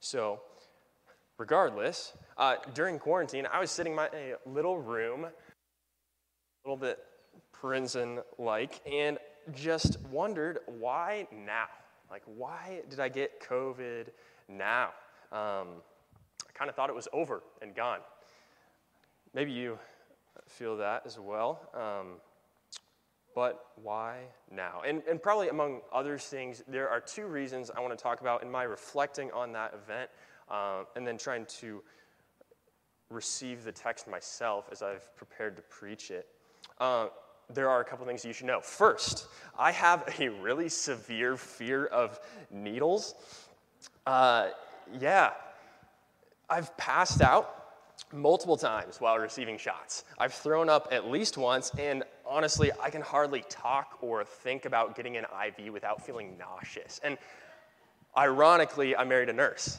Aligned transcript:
So, 0.00 0.40
regardless, 1.38 2.12
uh, 2.36 2.56
during 2.74 2.98
quarantine, 2.98 3.46
I 3.52 3.60
was 3.60 3.70
sitting 3.70 3.92
in 3.92 3.96
my 3.96 4.08
little 4.46 4.78
room, 4.78 5.24
a 5.24 5.30
little 6.64 6.76
bit 6.76 6.98
prison 7.52 8.20
like, 8.38 8.80
and 8.90 9.18
just 9.54 10.00
wondered 10.10 10.60
why 10.66 11.26
now? 11.32 11.66
Like, 12.10 12.22
why 12.26 12.82
did 12.88 13.00
I 13.00 13.08
get 13.08 13.40
COVID 13.48 14.06
now? 14.48 14.90
Um, 15.32 15.82
I 16.46 16.52
kind 16.54 16.70
of 16.70 16.76
thought 16.76 16.90
it 16.90 16.96
was 16.96 17.08
over 17.12 17.42
and 17.60 17.74
gone. 17.74 18.00
Maybe 19.34 19.52
you 19.52 19.78
feel 20.46 20.76
that 20.78 21.02
as 21.04 21.18
well. 21.18 21.68
Um, 21.74 22.20
but 23.38 23.66
why 23.84 24.16
now? 24.50 24.82
And, 24.84 25.00
and 25.08 25.22
probably 25.22 25.48
among 25.48 25.82
other 25.92 26.18
things, 26.18 26.64
there 26.66 26.88
are 26.88 27.00
two 27.00 27.26
reasons 27.26 27.70
I 27.70 27.78
want 27.78 27.96
to 27.96 28.02
talk 28.02 28.20
about 28.20 28.42
in 28.42 28.50
my 28.50 28.64
reflecting 28.64 29.30
on 29.30 29.52
that 29.52 29.74
event 29.80 30.10
uh, 30.50 30.82
and 30.96 31.06
then 31.06 31.16
trying 31.16 31.46
to 31.60 31.80
receive 33.10 33.62
the 33.62 33.70
text 33.70 34.08
myself 34.08 34.68
as 34.72 34.82
I've 34.82 35.14
prepared 35.14 35.54
to 35.54 35.62
preach 35.62 36.10
it. 36.10 36.26
Uh, 36.80 37.10
there 37.54 37.70
are 37.70 37.80
a 37.80 37.84
couple 37.84 38.04
things 38.06 38.24
you 38.24 38.32
should 38.32 38.46
know. 38.46 38.60
First, 38.60 39.28
I 39.56 39.70
have 39.70 40.12
a 40.18 40.30
really 40.30 40.68
severe 40.68 41.36
fear 41.36 41.86
of 41.86 42.18
needles. 42.50 43.14
Uh, 44.04 44.48
yeah, 44.98 45.30
I've 46.50 46.76
passed 46.76 47.22
out 47.22 47.58
multiple 48.12 48.56
times 48.56 49.00
while 49.00 49.16
receiving 49.16 49.58
shots. 49.58 50.02
I've 50.18 50.34
thrown 50.34 50.68
up 50.68 50.88
at 50.90 51.08
least 51.08 51.36
once, 51.38 51.70
and 51.78 52.02
honestly, 52.28 52.70
I 52.80 52.90
can 52.90 53.02
hardly 53.02 53.42
talk 53.48 53.98
or 54.02 54.24
think 54.24 54.66
about 54.66 54.94
getting 54.94 55.16
an 55.16 55.24
IV 55.46 55.72
without 55.72 56.04
feeling 56.04 56.36
nauseous. 56.38 57.00
And 57.02 57.16
ironically, 58.16 58.94
I 58.94 59.04
married 59.04 59.30
a 59.30 59.32
nurse. 59.32 59.78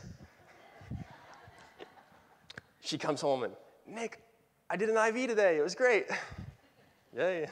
She 2.82 2.98
comes 2.98 3.22
home 3.22 3.44
and, 3.44 3.54
Nick, 3.88 4.20
I 4.70 4.76
did 4.76 4.90
an 4.90 4.98
IV 4.98 5.30
today. 5.30 5.58
It 5.58 5.62
was 5.62 5.76
great. 5.76 6.08
Yay. 7.16 7.48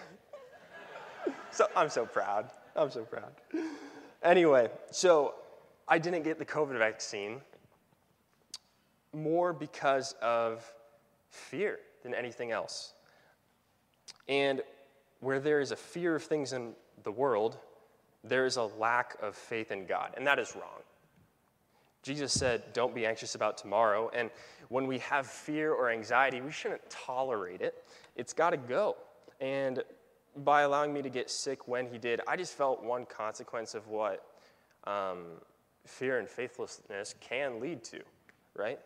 so 1.51 1.67
I'm 1.75 1.89
so 1.89 2.05
proud. 2.05 2.49
I'm 2.75 2.89
so 2.89 3.03
proud. 3.03 3.31
Anyway, 4.23 4.69
so 4.91 5.35
I 5.87 5.99
didn't 5.99 6.23
get 6.23 6.39
the 6.39 6.45
COVID 6.45 6.77
vaccine 6.77 7.41
more 9.13 9.53
because 9.53 10.13
of 10.21 10.65
fear 11.29 11.79
than 12.03 12.13
anything 12.13 12.51
else. 12.51 12.93
And 14.27 14.61
where 15.19 15.39
there 15.39 15.59
is 15.59 15.71
a 15.71 15.75
fear 15.75 16.15
of 16.15 16.23
things 16.23 16.53
in 16.53 16.73
the 17.03 17.11
world, 17.11 17.57
there 18.23 18.45
is 18.45 18.57
a 18.57 18.63
lack 18.63 19.17
of 19.21 19.35
faith 19.35 19.71
in 19.71 19.85
God, 19.85 20.13
and 20.17 20.25
that 20.27 20.39
is 20.39 20.55
wrong. 20.55 20.81
Jesus 22.03 22.31
said, 22.31 22.63
Don't 22.73 22.95
be 22.95 23.05
anxious 23.05 23.35
about 23.35 23.57
tomorrow. 23.57 24.09
And 24.13 24.29
when 24.69 24.87
we 24.87 24.99
have 24.99 25.27
fear 25.27 25.73
or 25.73 25.89
anxiety, 25.89 26.41
we 26.41 26.51
shouldn't 26.51 26.89
tolerate 26.89 27.61
it. 27.61 27.83
It's 28.15 28.33
got 28.33 28.51
to 28.51 28.57
go. 28.57 28.95
And 29.41 29.83
by 30.37 30.61
allowing 30.61 30.93
me 30.93 31.01
to 31.01 31.09
get 31.09 31.29
sick 31.29 31.67
when 31.67 31.87
he 31.87 31.97
did, 31.97 32.21
I 32.27 32.37
just 32.37 32.53
felt 32.53 32.83
one 32.83 33.05
consequence 33.05 33.75
of 33.75 33.87
what 33.87 34.23
um, 34.85 35.25
fear 35.85 36.19
and 36.19 36.29
faithlessness 36.29 37.15
can 37.19 37.59
lead 37.59 37.83
to, 37.85 37.99
right? 38.55 38.79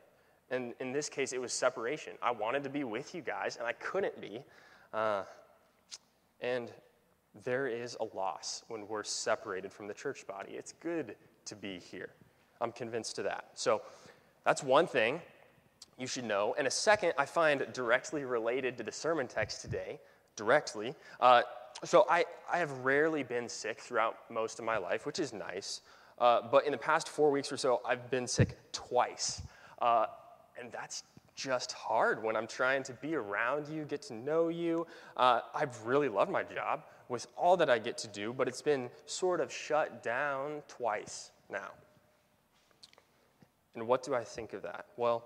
And 0.50 0.73
in 0.80 0.92
this 0.92 1.08
case, 1.08 1.32
it 1.32 1.42
was 1.42 1.54
separation. 1.54 2.14
I 2.22 2.32
wanted 2.32 2.64
to 2.64 2.70
be 2.70 2.84
with 2.84 3.14
you 3.14 3.22
guys, 3.22 3.58
and 3.58 3.68
I 3.68 3.73
couldn't 3.73 4.20
be. 4.20 4.42
Uh, 4.94 5.23
and 6.42 6.72
there 7.44 7.67
is 7.67 7.95
a 8.00 8.16
loss 8.16 8.64
when 8.67 8.88
we're 8.88 9.03
separated 9.03 9.72
from 9.72 9.88
the 9.88 9.94
church 9.94 10.28
body. 10.28 10.53
It's 10.53 10.73
good 10.73 11.16
to 11.45 11.56
be 11.56 11.80
here. 11.80 12.09
I'm 12.59 12.72
convinced 12.72 13.17
of 13.20 13.25
that. 13.25 13.45
So 13.53 13.81
that's 14.45 14.64
one 14.64 14.88
thing 14.88 15.22
you 15.98 16.08
should 16.08 16.25
know. 16.25 16.56
And 16.58 16.67
a 16.67 16.72
second, 16.72 17.14
I 17.17 17.25
find 17.25 17.66
directly 17.73 18.25
related 18.25 18.78
to 18.78 18.83
the 18.83 18.92
sermon 18.92 19.28
text 19.28 19.61
today, 19.61 20.00
directly. 20.36 20.95
Uh, 21.20 21.44
so 21.83 22.05
I, 22.10 22.26
I 22.52 22.58
have 22.58 22.71
rarely 22.80 23.23
been 23.23 23.48
sick 23.48 23.80
throughout 23.80 24.17
most 24.30 24.60
of 24.60 24.66
my 24.66 24.77
life, 24.77 25.05
which 25.05 25.20
is 25.20 25.33
nice. 25.33 25.82
Uh, 26.20 26.42
but 26.52 26.66
in 26.66 26.71
the 26.71 26.77
past 26.77 27.10
four 27.10 27.32
weeks 27.32 27.52
or 27.52 27.58
so, 27.58 27.82
I've 27.86 28.10
been 28.11 28.27
sick 28.27 28.58
twice. 28.71 29.42
Uh, 29.82 30.05
and 30.60 30.71
that's 30.71 31.04
just 31.42 31.72
hard 31.72 32.22
when 32.24 32.36
I'm 32.36 32.48
trying 32.48 32.84
to 32.84 32.94
be 32.94 33.16
around 33.16 33.68
you, 33.68 33.84
get 33.84 34.02
to 34.04 34.14
know 34.14 34.50
you. 34.50 34.86
Uh, 35.18 35.42
I've 35.56 35.86
really 35.86 36.10
loved 36.10 36.32
my 36.32 36.44
job 36.44 36.84
with 37.10 37.28
all 37.36 37.58
that 37.58 37.70
I 37.70 37.80
get 37.80 37.98
to 38.00 38.08
do, 38.08 38.34
but 38.34 38.48
it's 38.48 38.62
been 38.62 38.90
sort 39.06 39.42
of 39.42 39.52
shut 39.52 40.04
down 40.04 40.62
twice 40.68 41.32
now. 41.50 41.72
And 43.76 43.88
what 43.88 44.04
do 44.04 44.14
I 44.14 44.24
think 44.24 44.54
of 44.54 44.62
that? 44.64 44.86
Well, 44.98 45.26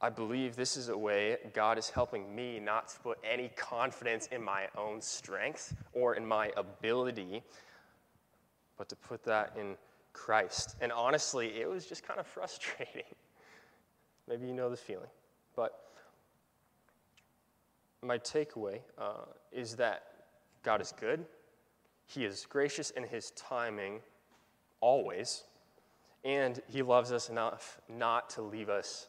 I 0.00 0.10
believe 0.10 0.56
this 0.56 0.76
is 0.76 0.88
a 0.88 0.96
way 0.96 1.36
God 1.52 1.78
is 1.78 1.90
helping 1.90 2.34
me 2.34 2.60
not 2.60 2.88
to 2.88 3.00
put 3.00 3.18
any 3.28 3.50
confidence 3.56 4.28
in 4.32 4.42
my 4.42 4.66
own 4.76 5.00
strength 5.00 5.74
or 5.92 6.14
in 6.14 6.26
my 6.26 6.52
ability, 6.56 7.42
but 8.76 8.88
to 8.88 8.96
put 8.96 9.24
that 9.24 9.56
in 9.58 9.76
Christ. 10.12 10.76
And 10.80 10.92
honestly, 10.92 11.60
it 11.60 11.68
was 11.68 11.86
just 11.86 12.06
kind 12.06 12.20
of 12.20 12.26
frustrating. 12.36 13.14
Maybe 14.28 14.46
you 14.46 14.54
know 14.54 14.70
the 14.70 14.76
feeling. 14.76 15.08
But 15.56 15.78
my 18.02 18.18
takeaway 18.18 18.80
uh, 18.98 19.26
is 19.52 19.76
that 19.76 20.02
God 20.62 20.80
is 20.80 20.92
good, 20.98 21.24
He 22.06 22.24
is 22.24 22.46
gracious 22.48 22.90
in 22.90 23.04
His 23.04 23.30
timing 23.32 24.00
always, 24.80 25.44
and 26.24 26.60
He 26.68 26.82
loves 26.82 27.12
us 27.12 27.28
enough 27.28 27.80
not 27.88 28.30
to 28.30 28.42
leave 28.42 28.68
us 28.68 29.08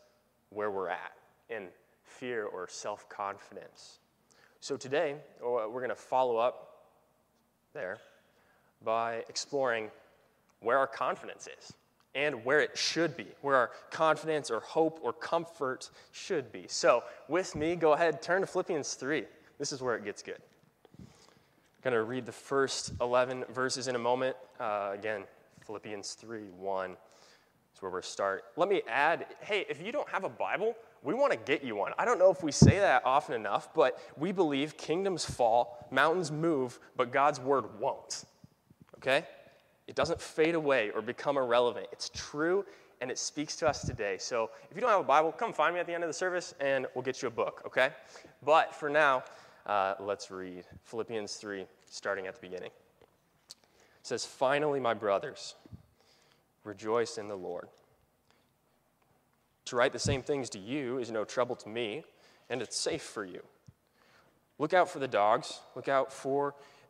where 0.50 0.72
we're 0.72 0.90
at 0.90 1.14
in 1.50 1.68
fear 2.04 2.46
or 2.46 2.68
self 2.68 3.08
confidence. 3.09 4.00
So 4.59 4.78
today, 4.78 5.16
we're 5.42 5.70
going 5.70 5.90
to 5.90 5.96
follow 5.96 6.38
up 6.38 6.88
there 7.74 7.98
by 8.84 9.24
exploring 9.30 9.92
where 10.62 10.78
our 10.78 10.88
confidence 10.88 11.48
is 11.59 11.74
and 12.16 12.44
where 12.46 12.62
it 12.62 12.78
should 12.78 13.16
be, 13.18 13.28
where 13.42 13.56
our 13.56 13.72
confidence 13.92 14.50
or 14.50 14.62
hope 14.62 15.00
or 15.03 15.14
comfort 15.14 15.90
should 16.12 16.52
be. 16.52 16.66
So, 16.68 17.03
with 17.28 17.56
me, 17.56 17.76
go 17.76 17.94
ahead, 17.94 18.22
turn 18.22 18.42
to 18.42 18.48
Philippians 18.48 18.94
3. 18.96 19.26
This 19.59 19.72
is 19.72 19.81
where 19.81 19.96
it 19.96 20.06
gets 20.06 20.24
good. 20.24 20.40
I'm 20.98 21.06
going 21.84 21.94
to 21.94 22.04
read 22.04 22.25
the 22.25 22.31
first 22.31 22.94
11 23.02 23.46
verses 23.54 23.88
in 23.88 23.96
a 23.96 24.00
moment. 24.00 24.36
Uh, 24.59 24.92
again, 24.94 25.24
Philippians 25.66 26.14
3 26.14 26.40
1 26.58 26.92
is 26.92 27.81
where 27.81 27.92
we'll 27.92 28.02
start. 28.02 28.46
Let 28.56 28.70
me 28.70 28.81
add 28.88 29.25
hey, 29.42 29.66
if 29.70 29.81
you 29.81 29.92
don't 29.92 30.08
have 30.09 30.24
a 30.24 30.30
Bible, 30.30 30.75
we 31.04 31.14
want 31.14 31.34
to 31.34 31.38
get 31.38 31.64
you 31.64 31.75
one. 31.75 31.92
I 32.00 32.06
don't 32.06 32.18
know 32.18 32.31
if 32.31 32.42
we 32.42 32.52
say 32.52 32.80
that 32.80 33.04
often 33.06 33.36
enough, 33.36 33.74
but 33.74 34.00
we 34.18 34.31
believe 34.31 34.78
kingdoms 34.78 35.24
fall, 35.24 35.86
mountains 35.92 36.31
move, 36.31 36.80
but 36.96 37.12
God's 37.12 37.40
word 37.40 37.80
won't. 37.80 38.25
Okay? 38.98 39.25
It 39.88 39.96
doesn't 39.96 40.19
fade 40.19 40.56
away 40.56 40.91
or 40.91 41.01
become 41.01 41.38
irrelevant. 41.38 41.88
It's 41.91 42.09
true 42.09 42.66
and 43.01 43.12
it 43.12 43.19
speaks 43.19 43.56
to 43.57 43.68
us 43.68 43.85
today. 43.85 44.18
So 44.18 44.50
if 44.69 44.75
you 44.75 44.81
don't 44.81 44.90
have 44.90 45.01
a 45.01 45.03
Bible, 45.03 45.31
come 45.31 45.53
find 45.53 45.73
me 45.73 45.79
at 45.79 45.85
the 45.85 45.94
end 45.94 46.03
of 46.03 46.09
the 46.09 46.13
service 46.13 46.53
and 46.59 46.88
we'll 46.96 47.03
get 47.03 47.22
you 47.22 47.28
a 47.28 47.31
book, 47.31 47.62
okay? 47.66 47.90
But 48.44 48.74
for 48.74 48.90
now, 48.90 49.24
uh, 49.66 49.95
let's 50.00 50.31
read 50.31 50.63
Philippians 50.84 51.35
3, 51.35 51.66
starting 51.90 52.28
at 52.28 52.35
the 52.35 52.41
beginning. 52.41 52.69
It 53.50 53.53
says, 54.03 54.25
Finally, 54.25 54.79
my 54.79 54.94
brothers, 54.94 55.56
rejoice 56.63 57.18
in 57.18 57.28
the 57.28 57.35
Lord. 57.35 57.68
To 59.66 59.75
write 59.75 59.94
the 59.94 60.00
same 60.00 60.22
things 60.22 60.50
to 60.51 60.59
you 60.59 61.00
is 61.00 61.12
no 61.12 61.25
trouble 61.25 61.56
to 61.57 61.69
me, 61.69 62.03
and 62.50 62.62
it's 62.62 62.78
safe 62.78 63.01
for 63.01 63.25
you. 63.25 63.41
Look 64.59 64.74
out 64.74 64.90
for 64.90 65.00
the 65.00 65.07
dogs, 65.07 65.59
look 65.75 65.90
out 65.90 66.13
for 66.13 66.53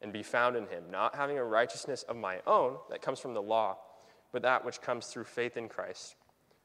and 0.00 0.12
be 0.12 0.22
found 0.22 0.56
in 0.56 0.66
him, 0.66 0.84
not 0.90 1.14
having 1.14 1.38
a 1.38 1.44
righteousness 1.44 2.04
of 2.04 2.16
my 2.16 2.38
own 2.46 2.76
that 2.90 3.02
comes 3.02 3.18
from 3.18 3.34
the 3.34 3.42
law, 3.42 3.76
but 4.32 4.42
that 4.42 4.64
which 4.64 4.80
comes 4.80 5.06
through 5.06 5.24
faith 5.24 5.56
in 5.56 5.68
Christ, 5.68 6.16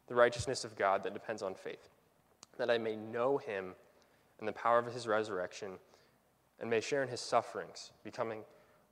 the 0.08 0.16
righteousness 0.16 0.64
of 0.64 0.76
God 0.76 1.04
that 1.04 1.14
depends 1.14 1.42
on 1.42 1.56
faith, 1.56 1.90
that 2.58 2.70
I 2.70 2.78
may 2.78 2.96
know 2.96 3.38
him 3.38 3.74
and 4.40 4.48
the 4.48 4.54
power 4.54 4.80
of 4.80 4.94
his 4.94 5.08
resurrection, 5.08 5.72
and 6.60 6.70
may 6.70 6.82
share 6.82 7.02
in 7.02 7.10
his 7.10 7.22
sufferings, 7.22 7.92
becoming 8.04 8.42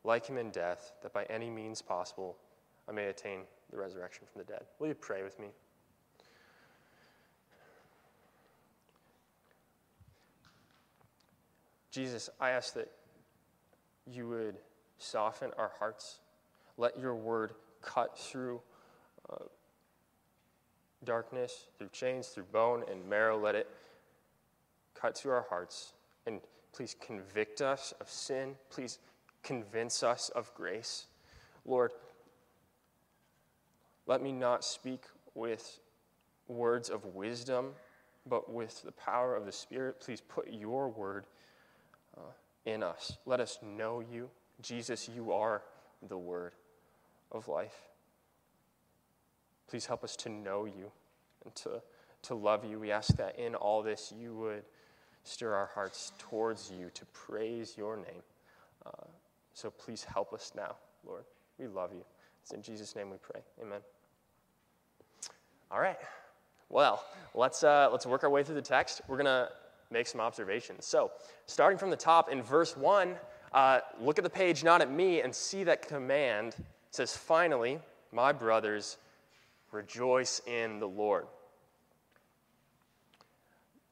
like 0.04 0.26
him 0.26 0.38
in 0.38 0.50
death, 0.50 0.94
that 1.04 1.14
by 1.14 1.26
any 1.26 1.50
means 1.50 1.82
possible 1.82 2.38
I 2.90 2.92
may 2.92 3.08
attain 3.08 3.42
the 3.70 3.78
resurrection 3.78 4.26
from 4.32 4.42
the 4.42 4.46
dead. 4.46 4.64
Will 4.80 4.88
you 4.88 4.96
pray 4.96 5.24
with 5.24 5.40
me? 5.40 5.48
Jesus, 11.92 12.30
I 12.40 12.52
ask 12.52 12.74
that 12.76 12.90
you 14.12 14.28
would 14.28 14.58
soften 14.98 15.52
our 15.58 15.72
hearts. 15.80 16.20
Let 16.78 17.00
your 17.00 17.16
word 17.16 17.54
cut 17.82 18.18
through 18.18 18.62
uh, 19.30 19.46
darkness, 21.04 21.68
through 21.78 21.90
chains, 21.92 22.28
through 22.28 22.46
bone 22.52 22.84
and 22.90 23.08
marrow. 23.10 23.40
Let 23.40 23.56
it 23.56 23.70
cut 24.94 25.18
through 25.18 25.32
our 25.32 25.46
hearts. 25.50 25.94
And 26.26 26.40
please 26.74 26.96
convict 27.00 27.62
us 27.62 27.94
of 28.00 28.10
sin. 28.10 28.56
Please 28.70 29.00
convince 29.44 30.04
us 30.04 30.30
of 30.30 30.54
grace. 30.56 31.08
Lord, 31.66 31.92
let 34.08 34.22
me 34.22 34.32
not 34.32 34.64
speak 34.64 35.04
with 35.36 35.80
words 36.48 36.90
of 36.90 37.06
wisdom, 37.06 37.72
but 38.28 38.52
with 38.52 38.84
the 38.84 38.92
power 38.92 39.36
of 39.36 39.46
the 39.46 39.52
Spirit. 39.52 40.00
Please 40.00 40.22
put 40.22 40.52
your 40.52 40.90
word 40.90 41.26
in 42.66 42.84
us. 42.84 43.18
Let 43.26 43.40
us 43.40 43.60
know 43.62 44.00
you. 44.00 44.30
Jesus, 44.62 45.10
you 45.14 45.32
are 45.32 45.64
the 46.08 46.18
word 46.18 46.54
of 47.32 47.48
life. 47.48 47.76
Please 49.68 49.86
help 49.86 50.04
us 50.04 50.16
to 50.18 50.30
know 50.30 50.66
you 50.66 50.92
and 51.46 51.56
to, 51.56 51.82
to 52.24 52.36
love 52.36 52.66
you. 52.66 52.80
We 52.80 52.92
ask 52.92 53.16
that 53.18 53.40
in 53.40 53.56
all 53.56 53.82
this 53.82 54.14
you 54.18 54.34
would 54.36 54.64
stir 55.24 55.54
our 55.54 55.68
hearts 55.74 56.12
towards 56.18 56.72
you 56.72 56.90
to 56.94 57.06
praise 57.08 57.76
your 57.78 57.96
name. 57.96 58.24
Uh, 58.86 59.06
so 59.54 59.70
please 59.70 60.04
help 60.04 60.34
us 60.34 60.52
now, 60.56 60.76
Lord. 61.06 61.24
We 61.58 61.68
love 61.68 61.94
you. 61.94 62.04
It's 62.42 62.52
in 62.52 62.62
Jesus' 62.62 62.96
name 62.96 63.10
we 63.10 63.18
pray. 63.18 63.42
Amen. 63.62 63.82
All 65.72 65.80
right. 65.80 65.98
Well, 66.70 67.04
let's, 67.34 67.64
uh, 67.64 67.90
let's 67.92 68.06
work 68.06 68.24
our 68.24 68.30
way 68.30 68.44
through 68.44 68.56
the 68.56 68.62
text. 68.62 69.02
We're 69.08 69.18
going 69.18 69.26
to 69.26 69.50
make 69.92 70.08
some 70.08 70.22
observations. 70.22 70.86
So, 70.86 71.12
starting 71.46 71.78
from 71.78 71.90
the 71.90 71.96
top 71.96 72.32
in 72.32 72.42
verse 72.42 72.76
1, 72.78 73.16
uh, 73.54 73.80
look 74.00 74.18
at 74.18 74.24
the 74.24 74.30
page, 74.30 74.64
not 74.64 74.82
at 74.82 74.92
me, 74.92 75.22
and 75.22 75.34
see 75.34 75.64
that 75.66 75.88
command 75.88 76.56
it 76.92 76.96
says, 76.96 77.16
Finally, 77.16 77.80
my 78.12 78.34
brothers, 78.34 78.98
rejoice 79.72 80.42
in 80.46 80.82
the 80.82 80.88
Lord. 80.88 81.26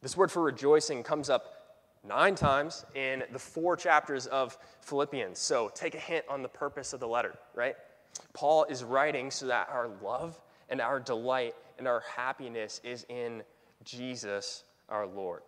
This 0.01 0.17
word 0.17 0.29
for 0.29 0.43
rejoicing 0.43 1.01
comes 1.01 1.29
up 1.29 1.77
nine 2.05 2.35
times 2.35 2.85
in 2.95 3.23
the 3.31 3.39
four 3.39 3.77
chapters 3.77 4.27
of 4.27 4.57
Philippians. 4.81 5.39
So 5.39 5.71
take 5.73 5.95
a 5.95 5.99
hint 5.99 6.25
on 6.27 6.41
the 6.41 6.49
purpose 6.49 6.91
of 6.91 6.99
the 6.99 7.07
letter, 7.07 7.35
right? 7.55 7.75
Paul 8.33 8.65
is 8.65 8.83
writing 8.83 9.31
so 9.31 9.47
that 9.47 9.69
our 9.69 9.87
love 10.03 10.37
and 10.67 10.81
our 10.81 10.99
delight 10.99 11.55
and 11.77 11.87
our 11.87 12.01
happiness 12.01 12.81
is 12.83 13.05
in 13.07 13.43
Jesus 13.85 14.65
our 14.89 15.07
Lord. 15.07 15.41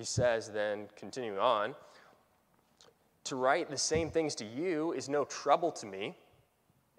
He 0.00 0.06
says, 0.06 0.48
then, 0.48 0.88
continuing 0.96 1.38
on, 1.38 1.74
to 3.24 3.36
write 3.36 3.68
the 3.68 3.76
same 3.76 4.08
things 4.08 4.34
to 4.36 4.46
you 4.46 4.92
is 4.92 5.10
no 5.10 5.26
trouble 5.26 5.70
to 5.72 5.84
me 5.84 6.16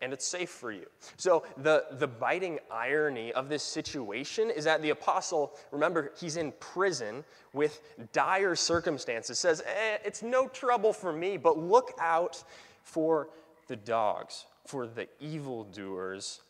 and 0.03 0.13
it's 0.13 0.27
safe 0.27 0.51
for 0.51 0.71
you. 0.71 0.85
So, 1.17 1.43
the, 1.57 1.85
the 1.93 2.05
biting 2.05 2.59
irony 2.69 3.33
of 3.33 3.49
this 3.49 3.63
situation 3.63 4.51
is 4.51 4.65
that 4.65 4.83
the 4.83 4.91
apostle, 4.91 5.53
remember, 5.71 6.11
he's 6.15 6.37
in 6.37 6.53
prison 6.59 7.23
with 7.53 7.81
dire 8.13 8.55
circumstances, 8.55 9.39
says, 9.39 9.63
eh, 9.65 9.97
It's 10.05 10.21
no 10.21 10.47
trouble 10.47 10.93
for 10.93 11.11
me, 11.11 11.37
but 11.37 11.57
look 11.57 11.93
out 11.99 12.43
for 12.83 13.29
the 13.65 13.77
dogs, 13.77 14.45
for 14.67 14.85
the 14.85 15.07
evildoers, 15.19 16.41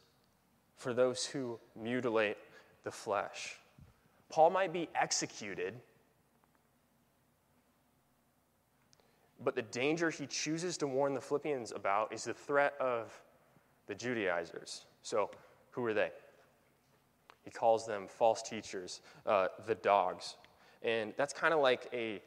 for 0.75 0.93
those 0.93 1.25
who 1.25 1.61
mutilate 1.81 2.35
the 2.83 2.91
flesh. 2.91 3.55
Paul 4.29 4.49
might 4.49 4.73
be 4.73 4.89
executed, 4.95 5.75
but 9.43 9.55
the 9.55 9.61
danger 9.63 10.09
he 10.09 10.27
chooses 10.27 10.77
to 10.77 10.87
warn 10.87 11.13
the 11.13 11.21
Philippians 11.21 11.71
about 11.71 12.13
is 12.13 12.23
the 12.23 12.33
threat 12.33 12.73
of 12.79 13.11
the 13.87 13.95
Judaizers. 13.95 14.85
So, 15.01 15.29
who 15.71 15.85
are 15.85 15.93
they? 15.93 16.11
He 17.43 17.49
calls 17.51 17.85
them 17.85 18.07
false 18.07 18.41
teachers, 18.41 19.01
uh, 19.25 19.47
the 19.65 19.75
dogs. 19.75 20.35
And 20.83 21.13
that's 21.17 21.33
kind 21.33 21.53
of 21.53 21.59
like 21.59 21.89
a 21.93 22.21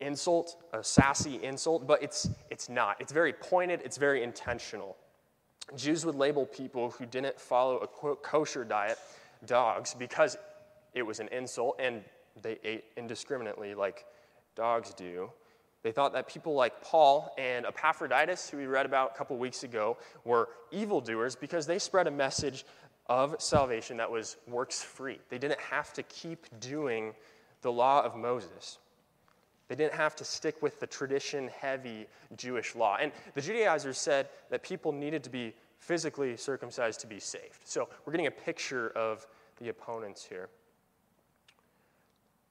insult, 0.00 0.56
a 0.72 0.82
sassy 0.82 1.42
insult, 1.42 1.86
but 1.86 2.02
it's, 2.02 2.28
it's 2.50 2.68
not. 2.68 3.00
It's 3.00 3.12
very 3.12 3.32
pointed, 3.32 3.80
it's 3.84 3.96
very 3.96 4.22
intentional. 4.22 4.96
Jews 5.76 6.04
would 6.04 6.16
label 6.16 6.44
people 6.44 6.90
who 6.90 7.06
didn't 7.06 7.38
follow 7.38 7.78
a 7.78 7.86
kosher 8.16 8.64
diet 8.64 8.98
dogs 9.46 9.94
because 9.94 10.36
it 10.94 11.02
was 11.02 11.20
an 11.20 11.28
insult 11.28 11.76
and 11.78 12.02
they 12.42 12.58
ate 12.64 12.84
indiscriminately 12.96 13.74
like 13.74 14.04
dogs 14.54 14.92
do. 14.94 15.30
They 15.82 15.92
thought 15.92 16.12
that 16.12 16.28
people 16.28 16.54
like 16.54 16.80
Paul 16.80 17.34
and 17.36 17.66
Epaphroditus, 17.66 18.48
who 18.48 18.56
we 18.56 18.66
read 18.66 18.86
about 18.86 19.12
a 19.14 19.18
couple 19.18 19.36
weeks 19.36 19.64
ago, 19.64 19.96
were 20.24 20.48
evildoers 20.70 21.34
because 21.34 21.66
they 21.66 21.78
spread 21.78 22.06
a 22.06 22.10
message 22.10 22.64
of 23.08 23.34
salvation 23.40 23.96
that 23.96 24.10
was 24.10 24.36
works 24.46 24.82
free. 24.82 25.18
They 25.28 25.38
didn't 25.38 25.60
have 25.60 25.92
to 25.94 26.02
keep 26.04 26.46
doing 26.60 27.14
the 27.62 27.72
law 27.72 28.02
of 28.02 28.16
Moses. 28.16 28.78
They 29.68 29.74
didn't 29.74 29.94
have 29.94 30.14
to 30.16 30.24
stick 30.24 30.62
with 30.62 30.78
the 30.80 30.86
tradition 30.86 31.48
heavy 31.48 32.06
Jewish 32.36 32.74
law. 32.74 32.98
And 33.00 33.10
the 33.34 33.40
Judaizers 33.40 33.98
said 33.98 34.28
that 34.50 34.62
people 34.62 34.92
needed 34.92 35.24
to 35.24 35.30
be 35.30 35.54
physically 35.78 36.36
circumcised 36.36 37.00
to 37.00 37.06
be 37.06 37.18
saved. 37.18 37.60
So 37.64 37.88
we're 38.04 38.12
getting 38.12 38.26
a 38.28 38.30
picture 38.30 38.90
of 38.90 39.26
the 39.58 39.68
opponents 39.68 40.24
here. 40.24 40.48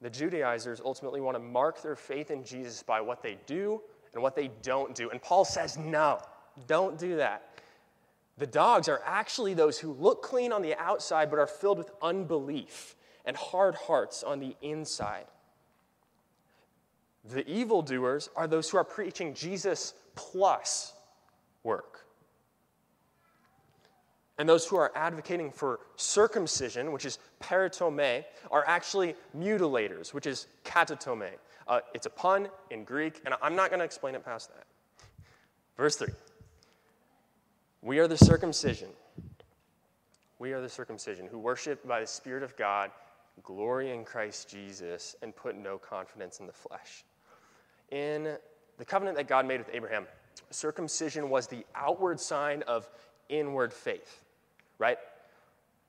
The 0.02 0.10
Judaizers 0.10 0.82
ultimately 0.84 1.22
want 1.22 1.36
to 1.36 1.44
mark 1.44 1.82
their 1.82 1.96
faith 1.96 2.32
in 2.32 2.44
Jesus 2.44 2.82
by 2.82 3.02
what 3.02 3.22
they 3.22 3.38
do 3.46 3.82
and 4.14 4.22
what 4.22 4.36
they 4.36 4.50
don't 4.62 4.96
do. 4.96 5.10
And 5.12 5.22
Paul 5.22 5.46
says, 5.46 5.78
no, 5.78 6.20
don't 6.68 6.98
do 6.98 7.18
that. 7.18 7.60
The 8.38 8.48
dogs 8.48 8.90
are 8.90 9.02
actually 9.06 9.54
those 9.54 9.78
who 9.78 9.94
look 9.94 10.24
clean 10.24 10.52
on 10.52 10.62
the 10.64 10.76
outside 10.76 11.30
but 11.30 11.38
are 11.38 11.48
filled 11.48 11.78
with 11.78 11.92
unbelief 12.02 12.96
and 13.26 13.38
hard 13.38 13.76
hearts 13.76 14.24
on 14.24 14.40
the 14.40 14.56
inside. 14.62 15.26
The 17.30 17.48
evildoers 17.48 18.30
are 18.36 18.48
those 18.48 18.70
who 18.70 18.78
are 18.78 18.84
preaching 18.84 19.36
Jesus 19.36 19.94
plus 20.16 20.94
work. 21.64 21.91
And 24.42 24.50
those 24.50 24.66
who 24.66 24.76
are 24.76 24.92
advocating 24.96 25.52
for 25.52 25.82
circumcision, 25.98 26.92
which 26.92 27.06
is 27.06 27.20
peritome, 27.40 28.26
are 28.50 28.64
actually 28.66 29.14
mutilators, 29.38 30.16
which 30.16 30.26
is 30.26 30.48
katatome. 30.66 31.30
Uh, 31.68 31.82
it's 31.94 32.08
a 32.08 32.10
pun 32.10 32.50
in 32.72 32.84
Greek, 32.84 33.22
and 33.24 33.36
I'm 33.44 33.56
not 33.56 33.70
going 33.70 33.78
to 33.78 33.86
explain 33.86 34.16
it 34.16 34.26
past 34.26 34.50
that. 34.50 34.66
Verse 35.78 35.96
3 35.96 36.08
We 37.84 38.00
are 38.00 38.08
the 38.08 38.18
circumcision. 38.18 38.90
We 40.40 40.54
are 40.54 40.62
the 40.62 40.70
circumcision 40.70 41.28
who 41.28 41.38
worship 41.38 41.88
by 41.88 42.00
the 42.00 42.08
Spirit 42.08 42.42
of 42.42 42.58
God, 42.58 42.90
glory 43.44 43.92
in 43.92 44.04
Christ 44.04 44.50
Jesus, 44.50 45.16
and 45.22 45.36
put 45.36 45.56
no 45.56 45.78
confidence 45.78 46.40
in 46.40 46.48
the 46.48 46.52
flesh. 46.52 47.06
In 47.92 48.38
the 48.80 48.86
covenant 48.86 49.18
that 49.18 49.28
God 49.28 49.46
made 49.46 49.60
with 49.60 49.70
Abraham, 49.72 50.08
circumcision 50.50 51.30
was 51.30 51.46
the 51.46 51.64
outward 51.76 52.20
sign 52.20 52.64
of 52.64 52.90
inward 53.30 53.72
faith 53.72 54.24
right? 54.82 54.98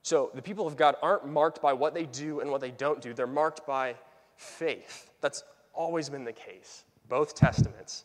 So 0.02 0.30
the 0.34 0.42
people 0.42 0.66
of 0.66 0.76
God 0.76 0.96
aren't 1.02 1.26
marked 1.26 1.62
by 1.62 1.72
what 1.72 1.94
they 1.94 2.04
do 2.04 2.40
and 2.40 2.50
what 2.50 2.60
they 2.60 2.70
don't 2.70 3.00
do, 3.00 3.14
they're 3.14 3.26
marked 3.26 3.66
by 3.66 3.94
faith. 4.36 5.10
That's 5.20 5.42
always 5.72 6.10
been 6.10 6.24
the 6.24 6.32
case, 6.32 6.84
both 7.08 7.34
testaments. 7.34 8.04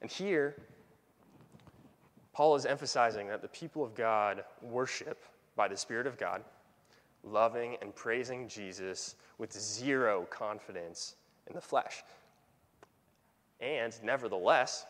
And 0.00 0.10
here, 0.10 0.56
Paul 2.32 2.56
is 2.56 2.64
emphasizing 2.64 3.28
that 3.28 3.42
the 3.42 3.48
people 3.48 3.84
of 3.84 3.94
God 3.94 4.44
worship 4.62 5.22
by 5.54 5.68
the 5.68 5.76
Spirit 5.76 6.06
of 6.06 6.16
God, 6.16 6.42
loving 7.22 7.76
and 7.82 7.94
praising 7.94 8.48
Jesus 8.48 9.16
with 9.38 9.52
zero 9.52 10.26
confidence 10.30 11.16
in 11.46 11.54
the 11.54 11.60
flesh. 11.60 12.02
And 13.60 13.94
nevertheless, 14.02 14.86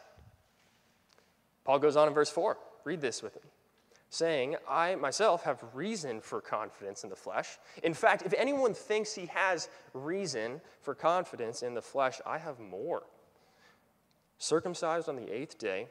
Paul 1.64 1.78
goes 1.78 1.96
on 1.96 2.08
in 2.08 2.14
verse 2.14 2.30
4. 2.30 2.56
Read 2.84 3.00
this 3.00 3.22
with 3.22 3.34
me 3.36 3.50
saying, 4.14 4.56
I 4.68 4.94
myself 4.94 5.42
have 5.44 5.62
reason 5.74 6.20
for 6.20 6.40
confidence 6.40 7.04
in 7.04 7.10
the 7.10 7.16
flesh. 7.16 7.58
In 7.82 7.94
fact, 7.94 8.22
if 8.22 8.32
anyone 8.34 8.72
thinks 8.72 9.14
he 9.14 9.26
has 9.26 9.68
reason 9.92 10.60
for 10.80 10.94
confidence 10.94 11.62
in 11.62 11.74
the 11.74 11.82
flesh, 11.82 12.20
I 12.24 12.38
have 12.38 12.60
more. 12.60 13.02
Circumcised 14.38 15.08
on 15.08 15.16
the 15.16 15.30
eighth 15.30 15.58
day, 15.58 15.88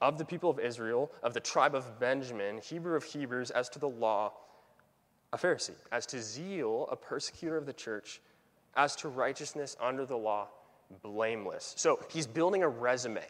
of 0.00 0.16
the 0.16 0.24
people 0.24 0.48
of 0.48 0.58
Israel, 0.58 1.12
of 1.22 1.34
the 1.34 1.40
tribe 1.40 1.74
of 1.74 2.00
Benjamin, 2.00 2.58
Hebrew 2.58 2.96
of 2.96 3.04
Hebrews, 3.04 3.50
as 3.50 3.68
to 3.70 3.78
the 3.78 3.88
law, 3.88 4.32
a 5.32 5.36
Pharisee, 5.36 5.74
as 5.92 6.06
to 6.06 6.22
zeal, 6.22 6.88
a 6.90 6.96
persecutor 6.96 7.56
of 7.56 7.66
the 7.66 7.72
church, 7.72 8.20
as 8.76 8.96
to 8.96 9.08
righteousness 9.08 9.76
under 9.80 10.06
the 10.06 10.16
law, 10.16 10.48
blameless. 11.02 11.74
So 11.76 12.00
he's 12.08 12.26
building 12.26 12.62
a 12.62 12.68
resume. 12.68 13.26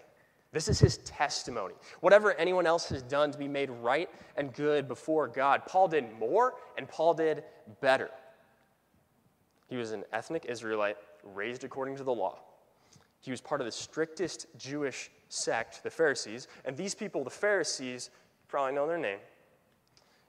This 0.52 0.68
is 0.68 0.80
his 0.80 0.98
testimony. 0.98 1.74
Whatever 2.00 2.34
anyone 2.34 2.66
else 2.66 2.88
has 2.88 3.02
done 3.02 3.30
to 3.30 3.38
be 3.38 3.46
made 3.46 3.70
right 3.70 4.10
and 4.36 4.52
good 4.52 4.88
before 4.88 5.28
God, 5.28 5.62
Paul 5.66 5.86
did 5.86 6.18
more 6.18 6.54
and 6.76 6.88
Paul 6.88 7.14
did 7.14 7.44
better. 7.80 8.10
He 9.68 9.76
was 9.76 9.92
an 9.92 10.04
ethnic 10.12 10.46
Israelite 10.48 10.96
raised 11.22 11.62
according 11.62 11.96
to 11.96 12.04
the 12.04 12.12
law. 12.12 12.40
He 13.20 13.30
was 13.30 13.40
part 13.40 13.60
of 13.60 13.66
the 13.66 13.72
strictest 13.72 14.46
Jewish 14.58 15.10
sect, 15.28 15.84
the 15.84 15.90
Pharisees, 15.90 16.48
and 16.64 16.76
these 16.76 16.94
people, 16.94 17.22
the 17.22 17.30
Pharisees, 17.30 18.10
probably 18.48 18.74
know 18.74 18.88
their 18.88 18.98
name. 18.98 19.18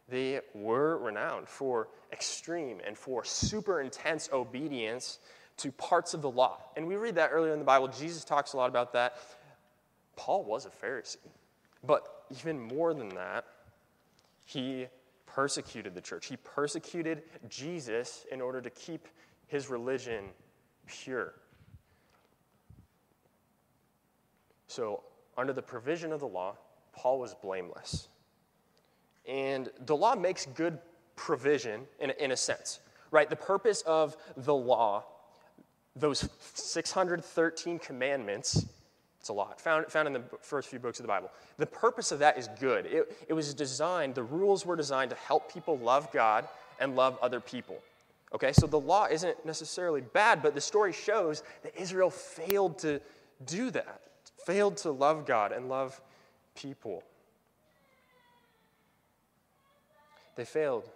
They 0.08 0.42
were 0.54 0.98
renowned 0.98 1.48
for 1.48 1.88
extreme 2.12 2.80
and 2.86 2.98
for 2.98 3.24
super 3.24 3.82
intense 3.82 4.30
obedience 4.32 5.20
to 5.58 5.72
parts 5.72 6.14
of 6.14 6.22
the 6.22 6.30
law. 6.30 6.60
And 6.76 6.86
we 6.86 6.96
read 6.96 7.16
that 7.16 7.30
earlier 7.32 7.54
in 7.54 7.60
the 7.60 7.66
Bible. 7.66 7.88
Jesus 7.88 8.24
talks 8.24 8.54
a 8.54 8.58
lot 8.58 8.70
about 8.70 8.94
that. 8.94 9.18
Paul 10.16 10.44
was 10.44 10.66
a 10.66 10.70
Pharisee. 10.70 11.18
But 11.84 12.26
even 12.40 12.60
more 12.60 12.94
than 12.94 13.10
that, 13.10 13.46
he 14.46 14.88
persecuted 15.26 15.96
the 15.96 16.02
church. 16.02 16.28
He 16.28 16.38
persecuted 16.38 17.24
Jesus 17.50 18.26
in 18.32 18.42
order 18.42 18.62
to 18.62 18.70
keep 18.70 19.08
his 19.48 19.70
religion 19.70 20.26
pure. 20.86 21.34
So, 24.68 25.04
under 25.38 25.54
the 25.54 25.62
provision 25.62 26.12
of 26.12 26.20
the 26.20 26.28
law, 26.28 26.56
Paul 26.94 27.20
was 27.20 27.34
blameless. 27.34 28.10
And 29.28 29.70
the 29.86 29.96
law 29.96 30.16
makes 30.16 30.46
good 30.46 30.80
provision 31.16 31.82
in, 32.00 32.12
in 32.12 32.32
a 32.32 32.38
sense, 32.38 32.80
right? 33.12 33.30
The 33.30 33.36
purpose 33.36 33.82
of 33.82 34.18
the 34.38 34.54
law, 34.56 35.04
those 35.96 36.28
613 36.54 37.80
commandments, 37.80 38.66
it's 39.22 39.30
a 39.30 39.34
lot, 39.34 39.62
found, 39.62 39.86
found 39.86 40.08
in 40.08 40.14
the 40.14 40.24
first 40.42 40.68
few 40.68 40.80
books 40.80 40.98
of 41.00 41.04
the 41.04 41.08
Bible. 41.08 41.30
The 41.58 41.68
purpose 41.68 42.12
of 42.12 42.18
that 42.20 42.40
is 42.40 42.50
good. 42.60 42.88
It, 42.88 43.16
it 43.28 43.34
was 43.34 43.54
designed, 43.54 44.16
the 44.16 44.24
rules 44.24 44.66
were 44.66 44.76
designed 44.76 45.12
to 45.12 45.16
help 45.16 45.54
people 45.54 45.78
love 45.78 46.12
God 46.12 46.48
and 46.80 46.96
love 46.96 47.20
other 47.22 47.40
people. 47.40 47.78
Okay, 48.34 48.52
so 48.52 48.66
the 48.66 48.80
law 48.80 49.06
isn't 49.06 49.46
necessarily 49.46 50.02
bad, 50.02 50.42
but 50.42 50.56
the 50.56 50.62
story 50.62 50.92
shows 50.92 51.44
that 51.62 51.80
Israel 51.80 52.10
failed 52.10 52.80
to 52.80 53.00
do 53.46 53.70
that, 53.70 54.02
failed 54.44 54.78
to 54.78 54.90
love 54.90 55.28
God 55.28 55.52
and 55.52 55.70
love 55.70 56.02
people. 56.56 57.04
They 60.36 60.46
failed. 60.46 60.90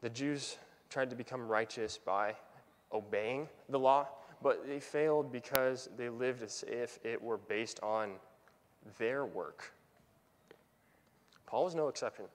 The 0.00 0.08
Jews 0.08 0.56
tried 0.88 1.10
to 1.10 1.16
become 1.16 1.46
righteous 1.46 1.98
by 1.98 2.36
obeying 2.90 3.48
the 3.68 3.78
law, 3.78 4.08
but 4.42 4.66
they 4.66 4.80
failed 4.80 5.32
because 5.32 5.88
they 5.96 6.08
lived 6.08 6.42
as 6.42 6.64
if 6.66 6.98
it 7.04 7.20
were 7.20 7.38
based 7.38 7.80
on 7.82 8.12
their 8.98 9.24
work. 9.24 9.72
Paul 11.46 11.64
was 11.64 11.74
no 11.74 11.88
exception. 11.88 12.26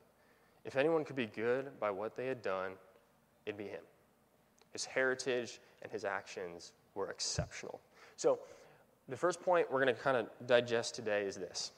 If 0.63 0.75
anyone 0.75 1.03
could 1.03 1.15
be 1.15 1.25
good 1.25 1.79
by 1.79 1.91
what 1.91 2.15
they 2.15 2.27
had 2.27 2.41
done, 2.41 2.73
it'd 3.45 3.57
be 3.57 3.65
him. 3.65 3.83
His 4.71 4.85
heritage 4.85 5.59
and 5.81 5.91
his 5.91 6.05
actions 6.05 6.71
were 6.95 7.09
exceptional. 7.09 7.81
So, 8.15 8.39
the 9.09 9.17
first 9.17 9.41
point 9.41 9.69
we're 9.69 9.83
going 9.83 9.93
to 9.93 10.01
kind 10.01 10.15
of 10.15 10.27
digest 10.47 10.95
today 10.95 11.23
is 11.23 11.35
this 11.35 11.71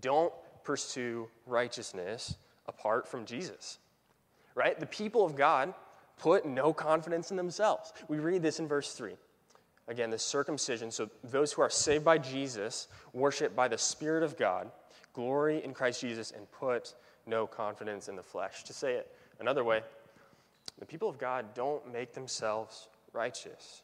don't 0.00 0.32
pursue 0.64 1.28
righteousness 1.46 2.36
apart 2.66 3.06
from 3.06 3.24
Jesus. 3.24 3.78
Right? 4.54 4.78
The 4.78 4.86
people 4.86 5.24
of 5.24 5.36
God 5.36 5.74
put 6.20 6.44
no 6.44 6.72
confidence 6.72 7.30
in 7.30 7.36
themselves. 7.36 7.92
We 8.08 8.18
read 8.18 8.42
this 8.42 8.60
in 8.60 8.68
verse 8.68 8.92
3. 8.92 9.14
Again, 9.88 10.10
the 10.10 10.18
circumcision, 10.18 10.90
so 10.90 11.08
those 11.24 11.52
who 11.52 11.62
are 11.62 11.70
saved 11.70 12.04
by 12.04 12.18
Jesus 12.18 12.88
worship 13.12 13.56
by 13.56 13.66
the 13.66 13.78
Spirit 13.78 14.22
of 14.22 14.36
God, 14.36 14.70
glory 15.14 15.64
in 15.64 15.74
Christ 15.74 16.02
Jesus, 16.02 16.30
and 16.30 16.48
put 16.52 16.94
no 17.26 17.46
confidence 17.46 18.08
in 18.08 18.16
the 18.16 18.22
flesh. 18.22 18.62
To 18.64 18.72
say 18.72 18.94
it 18.94 19.10
another 19.40 19.64
way, 19.64 19.80
the 20.78 20.86
people 20.86 21.08
of 21.08 21.18
God 21.18 21.54
don't 21.54 21.90
make 21.92 22.12
themselves 22.12 22.88
righteous. 23.12 23.82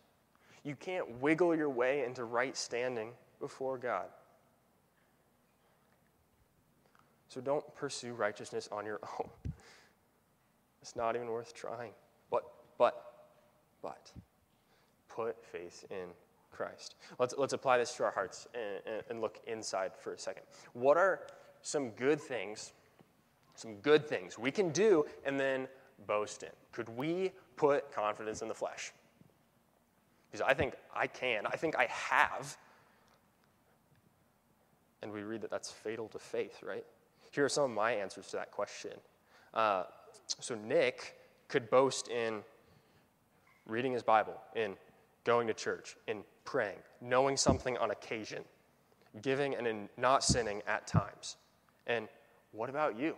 You 0.62 0.76
can't 0.76 1.20
wiggle 1.20 1.56
your 1.56 1.70
way 1.70 2.04
into 2.04 2.24
right 2.24 2.56
standing 2.56 3.10
before 3.40 3.78
God. 3.78 4.06
So 7.28 7.40
don't 7.40 7.64
pursue 7.74 8.12
righteousness 8.12 8.68
on 8.70 8.86
your 8.86 9.00
own. 9.20 9.28
It's 10.82 10.94
not 10.94 11.16
even 11.16 11.28
worth 11.28 11.54
trying. 11.54 11.92
But, 12.78 13.12
but, 13.82 14.12
put 15.08 15.42
faith 15.44 15.84
in 15.90 16.08
Christ. 16.50 16.96
Let's, 17.18 17.34
let's 17.36 17.52
apply 17.52 17.78
this 17.78 17.94
to 17.96 18.04
our 18.04 18.10
hearts 18.10 18.46
and, 18.54 19.02
and 19.10 19.20
look 19.20 19.40
inside 19.46 19.92
for 19.94 20.12
a 20.12 20.18
second. 20.18 20.44
What 20.72 20.96
are 20.96 21.20
some 21.62 21.90
good 21.90 22.20
things, 22.20 22.72
some 23.54 23.76
good 23.76 24.06
things 24.06 24.38
we 24.38 24.50
can 24.50 24.70
do 24.70 25.04
and 25.24 25.38
then 25.38 25.68
boast 26.06 26.42
in? 26.42 26.50
Could 26.72 26.88
we 26.90 27.32
put 27.56 27.92
confidence 27.92 28.42
in 28.42 28.48
the 28.48 28.54
flesh? 28.54 28.92
Because 30.30 30.46
I 30.46 30.54
think 30.54 30.74
I 30.94 31.06
can. 31.06 31.46
I 31.46 31.56
think 31.56 31.76
I 31.76 31.86
have. 31.90 32.56
And 35.02 35.12
we 35.12 35.22
read 35.22 35.42
that 35.42 35.50
that's 35.50 35.70
fatal 35.70 36.08
to 36.08 36.18
faith, 36.18 36.62
right? 36.62 36.84
Here 37.30 37.44
are 37.44 37.48
some 37.48 37.64
of 37.64 37.70
my 37.70 37.92
answers 37.92 38.28
to 38.28 38.36
that 38.36 38.50
question. 38.50 38.92
Uh, 39.54 39.84
so, 40.26 40.54
Nick 40.54 41.18
could 41.48 41.70
boast 41.70 42.08
in 42.08 42.42
reading 43.66 43.92
his 43.92 44.02
Bible, 44.02 44.40
in 44.54 44.76
going 45.24 45.46
to 45.48 45.54
church, 45.54 45.96
in 46.06 46.22
praying, 46.44 46.78
knowing 47.00 47.36
something 47.36 47.76
on 47.78 47.90
occasion, 47.90 48.44
giving 49.22 49.54
and 49.54 49.88
not 49.96 50.24
sinning 50.24 50.62
at 50.66 50.86
times. 50.86 51.36
And 51.86 52.08
what 52.52 52.70
about 52.70 52.98
you? 52.98 53.16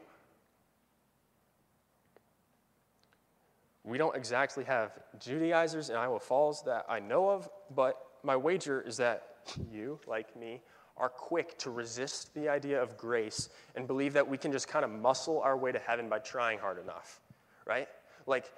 We 3.85 3.97
don't 3.97 4.17
exactly 4.17 4.65
have 4.65 4.99
Judaizers 5.19 5.89
in 5.89 5.97
Iowa 5.97 6.21
Falls 6.21 6.63
that 6.65 6.85
I 6.89 7.01
know 7.01 7.31
of, 7.31 7.49
but 7.75 7.99
my 8.23 8.37
wager 8.37 8.83
is 8.83 8.97
that 8.99 9.37
you, 9.73 9.99
like 10.07 10.37
me, 10.37 10.61
are 10.97 11.09
quick 11.09 11.57
to 11.59 11.71
resist 11.71 12.35
the 12.35 12.49
idea 12.49 12.83
of 12.83 12.97
grace 12.97 13.49
and 13.77 13.87
believe 13.87 14.13
that 14.15 14.29
we 14.29 14.37
can 14.37 14.51
just 14.51 14.69
kind 14.69 14.85
of 14.85 14.91
muscle 14.91 15.41
our 15.41 15.57
way 15.57 15.73
to 15.73 15.79
heaven 15.79 16.09
by 16.09 16.19
trying 16.19 16.59
hard 16.59 16.79
enough, 16.83 17.21
right? 17.67 17.89
Like, 18.27 18.53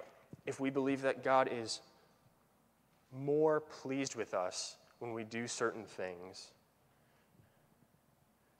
if 0.45 0.59
we 0.59 0.69
believe 0.69 1.01
that 1.01 1.23
God 1.23 1.49
is 1.51 1.81
more 3.11 3.59
pleased 3.59 4.15
with 4.15 4.33
us 4.33 4.77
when 4.99 5.13
we 5.13 5.23
do 5.23 5.47
certain 5.47 5.83
things 5.83 6.51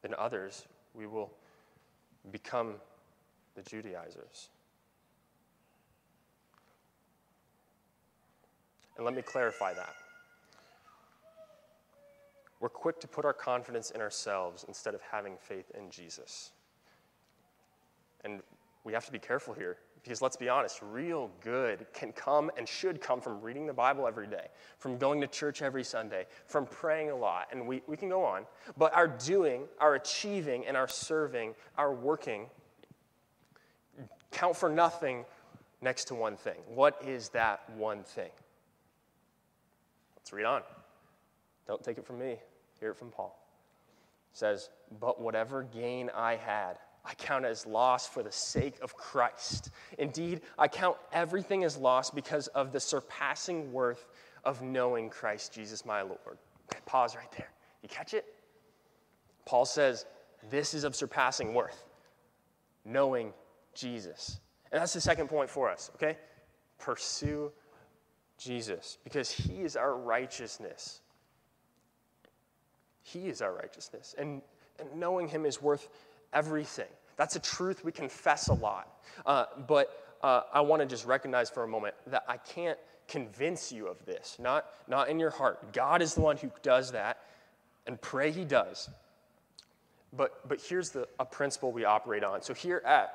than 0.02 0.14
others, 0.18 0.68
we 0.94 1.08
will 1.08 1.32
become 2.32 2.76
the 3.56 3.62
Judaizers. 3.62 4.50
And 8.98 9.06
let 9.06 9.16
me 9.16 9.22
clarify 9.22 9.74
that. 9.74 9.94
We're 12.60 12.70
quick 12.70 13.00
to 13.00 13.08
put 13.08 13.26
our 13.26 13.34
confidence 13.34 13.90
in 13.90 14.02
ourselves 14.02 14.66
instead 14.68 14.94
of 14.94 15.02
having 15.02 15.38
faith 15.38 15.72
in 15.76 15.90
Jesus. 15.90 16.52
And 18.24 18.42
we 18.84 18.94
have 18.94 19.06
to 19.06 19.12
be 19.12 19.18
careful 19.18 19.54
here 19.54 19.78
because 20.04 20.22
let's 20.22 20.36
be 20.36 20.50
honest, 20.50 20.80
real 20.82 21.30
good 21.44 21.86
can 21.94 22.12
come 22.12 22.50
and 22.58 22.68
should 22.68 23.00
come 23.02 23.22
from 23.22 23.42
reading 23.42 23.68
the 23.68 23.74
Bible 23.74 24.08
every 24.08 24.28
day, 24.28 24.48
from 24.80 24.98
going 24.98 25.22
to 25.22 25.28
church 25.28 25.62
every 25.62 25.84
Sunday, 25.84 26.26
from 26.48 26.66
praying 26.66 27.12
a 27.12 27.16
lot, 27.16 27.48
and 27.52 27.68
we, 27.68 27.82
we 27.88 27.96
can 27.96 28.10
go 28.10 28.24
on. 28.24 28.46
But 28.78 28.96
our 28.96 29.08
doing, 29.08 29.64
our 29.80 29.96
achieving, 29.96 30.66
and 30.66 30.76
our 30.76 30.88
serving, 30.88 31.54
our 31.78 31.94
working 31.94 32.48
count 34.32 34.56
for 34.56 34.70
nothing 34.70 35.26
next 35.82 36.06
to 36.06 36.16
one 36.16 36.36
thing. 36.36 36.58
What 36.68 37.02
is 37.06 37.30
that 37.30 37.70
one 37.78 38.04
thing? 38.04 38.32
Let's 40.16 40.34
read 40.34 40.46
on. 40.46 40.62
Don't 41.68 41.84
take 41.84 41.98
it 41.98 42.06
from 42.06 42.20
me. 42.20 42.38
Hear 42.80 42.92
it 42.92 42.98
from 42.98 43.10
Paul. 43.10 43.38
It 44.34 44.38
says, 44.38 44.70
But 45.00 45.22
whatever 45.22 45.64
gain 45.64 46.10
I 46.16 46.38
had, 46.38 46.78
I 47.04 47.14
count 47.16 47.46
as 47.46 47.66
loss 47.66 48.08
for 48.08 48.22
the 48.22 48.32
sake 48.32 48.76
of 48.82 48.96
Christ. 48.96 49.72
Indeed, 49.98 50.42
I 50.58 50.68
count 50.68 50.98
everything 51.12 51.64
as 51.64 51.78
loss 51.78 52.12
because 52.12 52.48
of 52.48 52.72
the 52.72 52.80
surpassing 52.80 53.72
worth 53.72 54.08
of 54.44 54.62
knowing 54.62 55.10
Christ 55.10 55.54
Jesus 55.54 55.86
my 55.86 56.02
Lord. 56.02 56.38
Okay, 56.72 56.80
pause 56.86 57.16
right 57.16 57.32
there. 57.38 57.50
You 57.82 57.90
catch 57.90 58.14
it? 58.14 58.26
Paul 59.46 59.66
says, 59.66 60.06
This 60.50 60.74
is 60.74 60.84
of 60.84 60.96
surpassing 60.96 61.54
worth, 61.54 61.86
knowing 62.86 63.34
Jesus. 63.74 64.40
And 64.72 64.80
that's 64.82 64.94
the 64.94 65.02
second 65.02 65.28
point 65.28 65.50
for 65.50 65.70
us, 65.70 65.92
okay? 65.96 66.18
Pursue 66.78 67.52
Jesus 68.38 68.98
because 69.04 69.30
he 69.30 69.62
is 69.62 69.76
our 69.76 69.96
righteousness. 69.96 71.02
He 73.04 73.28
is 73.28 73.42
our 73.42 73.54
righteousness. 73.54 74.16
And, 74.18 74.42
and 74.80 74.94
knowing 74.96 75.28
him 75.28 75.46
is 75.46 75.62
worth 75.62 75.90
everything. 76.34 76.88
That's 77.18 77.36
a 77.36 77.40
truth 77.40 77.84
we 77.84 77.92
confess 77.92 78.48
a 78.48 78.54
lot. 78.54 78.88
Uh, 79.26 79.46
but 79.68 80.16
uh, 80.24 80.42
I 80.54 80.62
want 80.62 80.82
to 80.82 80.88
just 80.88 81.06
recognize 81.06 81.50
for 81.50 81.64
a 81.64 81.68
moment 81.68 81.96
that 82.08 82.24
I 82.28 82.38
can't 82.38 82.78
convince 83.08 83.72
you 83.72 83.88
of 83.88 84.04
this, 84.06 84.38
not, 84.40 84.66
not 84.88 85.10
in 85.10 85.20
your 85.20 85.30
heart. 85.30 85.74
God 85.74 86.02
is 86.02 86.14
the 86.14 86.22
one 86.22 86.38
who 86.38 86.50
does 86.64 86.92
that, 86.94 87.20
and 87.86 88.00
pray 88.02 88.32
he 88.32 88.46
does. 88.46 88.90
But, 90.14 90.48
but 90.48 90.62
here's 90.62 90.90
the, 90.90 91.08
a 91.20 91.26
principle 91.26 91.72
we 91.72 91.86
operate 91.86 92.24
on. 92.24 92.42
So 92.42 92.54
here 92.54 92.82
at 92.86 93.14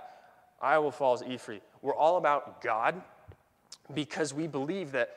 Iowa 0.60 0.92
Falls 0.92 1.22
E-Free, 1.22 1.60
we're 1.82 1.94
all 1.94 2.16
about 2.16 2.60
God 2.62 3.00
because 3.94 4.34
we 4.34 4.46
believe 4.46 4.92
that 4.92 5.16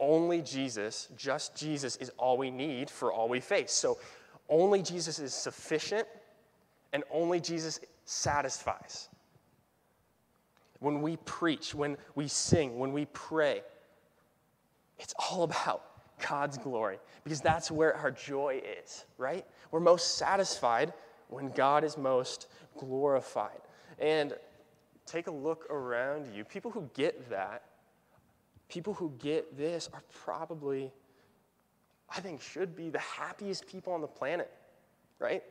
only 0.00 0.42
Jesus, 0.42 1.08
just 1.16 1.56
Jesus, 1.56 1.96
is 1.96 2.10
all 2.18 2.36
we 2.38 2.50
need 2.50 2.88
for 2.88 3.12
all 3.12 3.28
we 3.28 3.40
face. 3.40 3.72
So 3.72 3.98
only 4.48 4.82
Jesus 4.82 5.18
is 5.18 5.34
sufficient 5.34 6.06
and 6.92 7.04
only 7.10 7.40
Jesus 7.40 7.80
satisfies. 8.04 9.08
When 10.80 11.02
we 11.02 11.16
preach, 11.18 11.74
when 11.74 11.96
we 12.14 12.28
sing, 12.28 12.78
when 12.78 12.92
we 12.92 13.06
pray, 13.06 13.62
it's 14.98 15.14
all 15.18 15.42
about 15.42 15.84
God's 16.28 16.58
glory 16.58 16.98
because 17.24 17.40
that's 17.40 17.70
where 17.70 17.94
our 17.94 18.10
joy 18.10 18.62
is, 18.82 19.04
right? 19.16 19.44
We're 19.70 19.80
most 19.80 20.16
satisfied 20.16 20.92
when 21.28 21.50
God 21.50 21.84
is 21.84 21.96
most 21.96 22.48
glorified. 22.78 23.60
And 23.98 24.34
take 25.06 25.26
a 25.26 25.30
look 25.30 25.66
around 25.70 26.26
you. 26.34 26.44
People 26.44 26.70
who 26.70 26.88
get 26.94 27.28
that, 27.30 27.64
people 28.68 28.94
who 28.94 29.12
get 29.18 29.56
this 29.56 29.88
are 29.92 30.02
probably, 30.24 30.92
I 32.08 32.20
think, 32.20 32.40
should 32.40 32.76
be 32.76 32.90
the 32.90 32.98
happiest 32.98 33.66
people 33.66 33.92
on 33.92 34.00
the 34.00 34.06
planet, 34.06 34.52
right? 35.18 35.42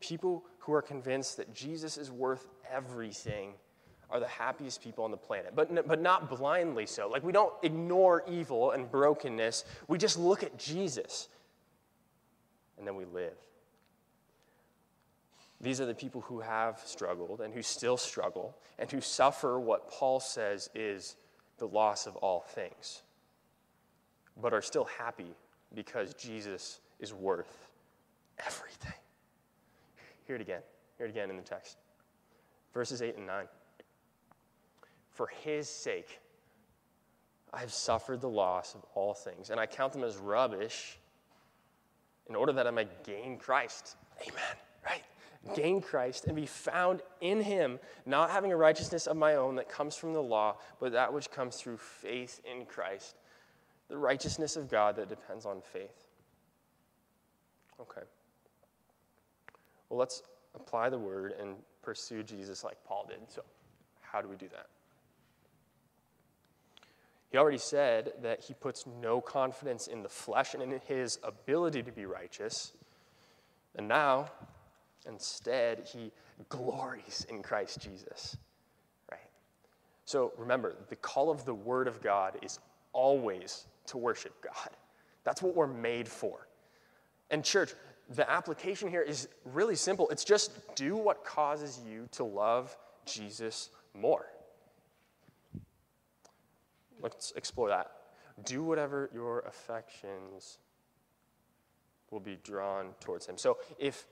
People 0.00 0.44
who 0.58 0.72
are 0.72 0.82
convinced 0.82 1.36
that 1.36 1.54
Jesus 1.54 1.96
is 1.96 2.10
worth 2.10 2.48
everything 2.70 3.52
are 4.10 4.20
the 4.20 4.28
happiest 4.28 4.82
people 4.82 5.04
on 5.04 5.10
the 5.10 5.16
planet, 5.16 5.52
but, 5.54 5.88
but 5.88 6.00
not 6.00 6.30
blindly 6.30 6.86
so. 6.86 7.08
Like, 7.08 7.24
we 7.24 7.32
don't 7.32 7.52
ignore 7.62 8.22
evil 8.28 8.70
and 8.70 8.90
brokenness, 8.90 9.64
we 9.88 9.98
just 9.98 10.18
look 10.18 10.42
at 10.42 10.56
Jesus 10.58 11.28
and 12.78 12.86
then 12.86 12.94
we 12.94 13.04
live. 13.04 13.36
These 15.60 15.80
are 15.80 15.86
the 15.86 15.94
people 15.94 16.20
who 16.20 16.40
have 16.40 16.80
struggled 16.84 17.40
and 17.40 17.52
who 17.52 17.62
still 17.62 17.96
struggle 17.96 18.54
and 18.78 18.90
who 18.90 19.00
suffer 19.00 19.58
what 19.58 19.90
Paul 19.90 20.20
says 20.20 20.68
is 20.74 21.16
the 21.58 21.66
loss 21.66 22.06
of 22.06 22.16
all 22.16 22.40
things, 22.40 23.02
but 24.40 24.52
are 24.52 24.62
still 24.62 24.84
happy 24.98 25.34
because 25.74 26.12
Jesus 26.14 26.80
is 27.00 27.14
worth 27.14 27.68
everything. 28.38 28.92
Hear 30.26 30.36
it 30.36 30.42
again. 30.42 30.62
Hear 30.98 31.06
it 31.06 31.10
again 31.10 31.30
in 31.30 31.36
the 31.36 31.42
text. 31.42 31.76
Verses 32.74 33.02
8 33.02 33.16
and 33.16 33.26
9. 33.26 33.46
For 35.10 35.28
his 35.44 35.68
sake, 35.68 36.20
I 37.52 37.60
have 37.60 37.72
suffered 37.72 38.20
the 38.20 38.28
loss 38.28 38.74
of 38.74 38.84
all 38.94 39.14
things, 39.14 39.50
and 39.50 39.58
I 39.58 39.66
count 39.66 39.92
them 39.92 40.04
as 40.04 40.16
rubbish 40.16 40.98
in 42.28 42.34
order 42.34 42.52
that 42.52 42.66
I 42.66 42.70
might 42.70 43.04
gain 43.04 43.38
Christ. 43.38 43.96
Amen. 44.20 44.56
Right? 44.84 45.02
Gain 45.54 45.80
Christ 45.80 46.24
and 46.26 46.34
be 46.34 46.46
found 46.46 47.02
in 47.20 47.40
him, 47.40 47.78
not 48.04 48.30
having 48.30 48.52
a 48.52 48.56
righteousness 48.56 49.06
of 49.06 49.16
my 49.16 49.36
own 49.36 49.54
that 49.56 49.68
comes 49.68 49.94
from 49.94 50.12
the 50.12 50.22
law, 50.22 50.56
but 50.80 50.92
that 50.92 51.12
which 51.12 51.30
comes 51.30 51.56
through 51.56 51.76
faith 51.76 52.40
in 52.44 52.66
Christ. 52.66 53.16
The 53.88 53.96
righteousness 53.96 54.56
of 54.56 54.68
God 54.68 54.96
that 54.96 55.08
depends 55.08 55.46
on 55.46 55.60
faith. 55.60 56.04
Okay. 57.80 58.02
Well, 59.88 59.98
let's 59.98 60.22
apply 60.54 60.90
the 60.90 60.98
word 60.98 61.34
and 61.40 61.56
pursue 61.82 62.22
Jesus 62.22 62.64
like 62.64 62.76
Paul 62.84 63.06
did. 63.08 63.18
So, 63.28 63.42
how 64.00 64.20
do 64.20 64.28
we 64.28 64.36
do 64.36 64.48
that? 64.48 64.66
He 67.30 67.38
already 67.38 67.58
said 67.58 68.12
that 68.22 68.40
he 68.40 68.54
puts 68.54 68.84
no 69.00 69.20
confidence 69.20 69.88
in 69.88 70.02
the 70.02 70.08
flesh 70.08 70.54
and 70.54 70.62
in 70.62 70.80
his 70.86 71.18
ability 71.22 71.82
to 71.82 71.92
be 71.92 72.06
righteous. 72.06 72.72
And 73.74 73.88
now, 73.88 74.30
instead, 75.06 75.88
he 75.92 76.12
glories 76.48 77.26
in 77.28 77.42
Christ 77.42 77.80
Jesus. 77.80 78.36
Right? 79.10 79.20
So 80.04 80.32
remember, 80.38 80.76
the 80.88 80.96
call 80.96 81.30
of 81.30 81.44
the 81.44 81.54
Word 81.54 81.88
of 81.88 82.00
God 82.00 82.38
is 82.42 82.58
always 82.92 83.66
to 83.86 83.98
worship 83.98 84.32
God. 84.42 84.70
That's 85.24 85.42
what 85.42 85.54
we're 85.54 85.66
made 85.66 86.08
for. 86.08 86.46
And, 87.30 87.44
church, 87.44 87.74
the 88.14 88.28
application 88.30 88.88
here 88.88 89.02
is 89.02 89.28
really 89.44 89.74
simple. 89.74 90.08
It's 90.10 90.24
just 90.24 90.52
do 90.76 90.96
what 90.96 91.24
causes 91.24 91.80
you 91.86 92.08
to 92.12 92.24
love 92.24 92.76
Jesus 93.04 93.70
more. 93.94 94.26
Let's 97.00 97.32
explore 97.36 97.68
that. 97.68 97.90
Do 98.44 98.62
whatever 98.62 99.10
your 99.12 99.40
affections 99.40 100.58
will 102.10 102.20
be 102.20 102.38
drawn 102.44 102.94
towards 103.00 103.26
him. 103.26 103.38
So 103.38 103.58
if 103.78 104.06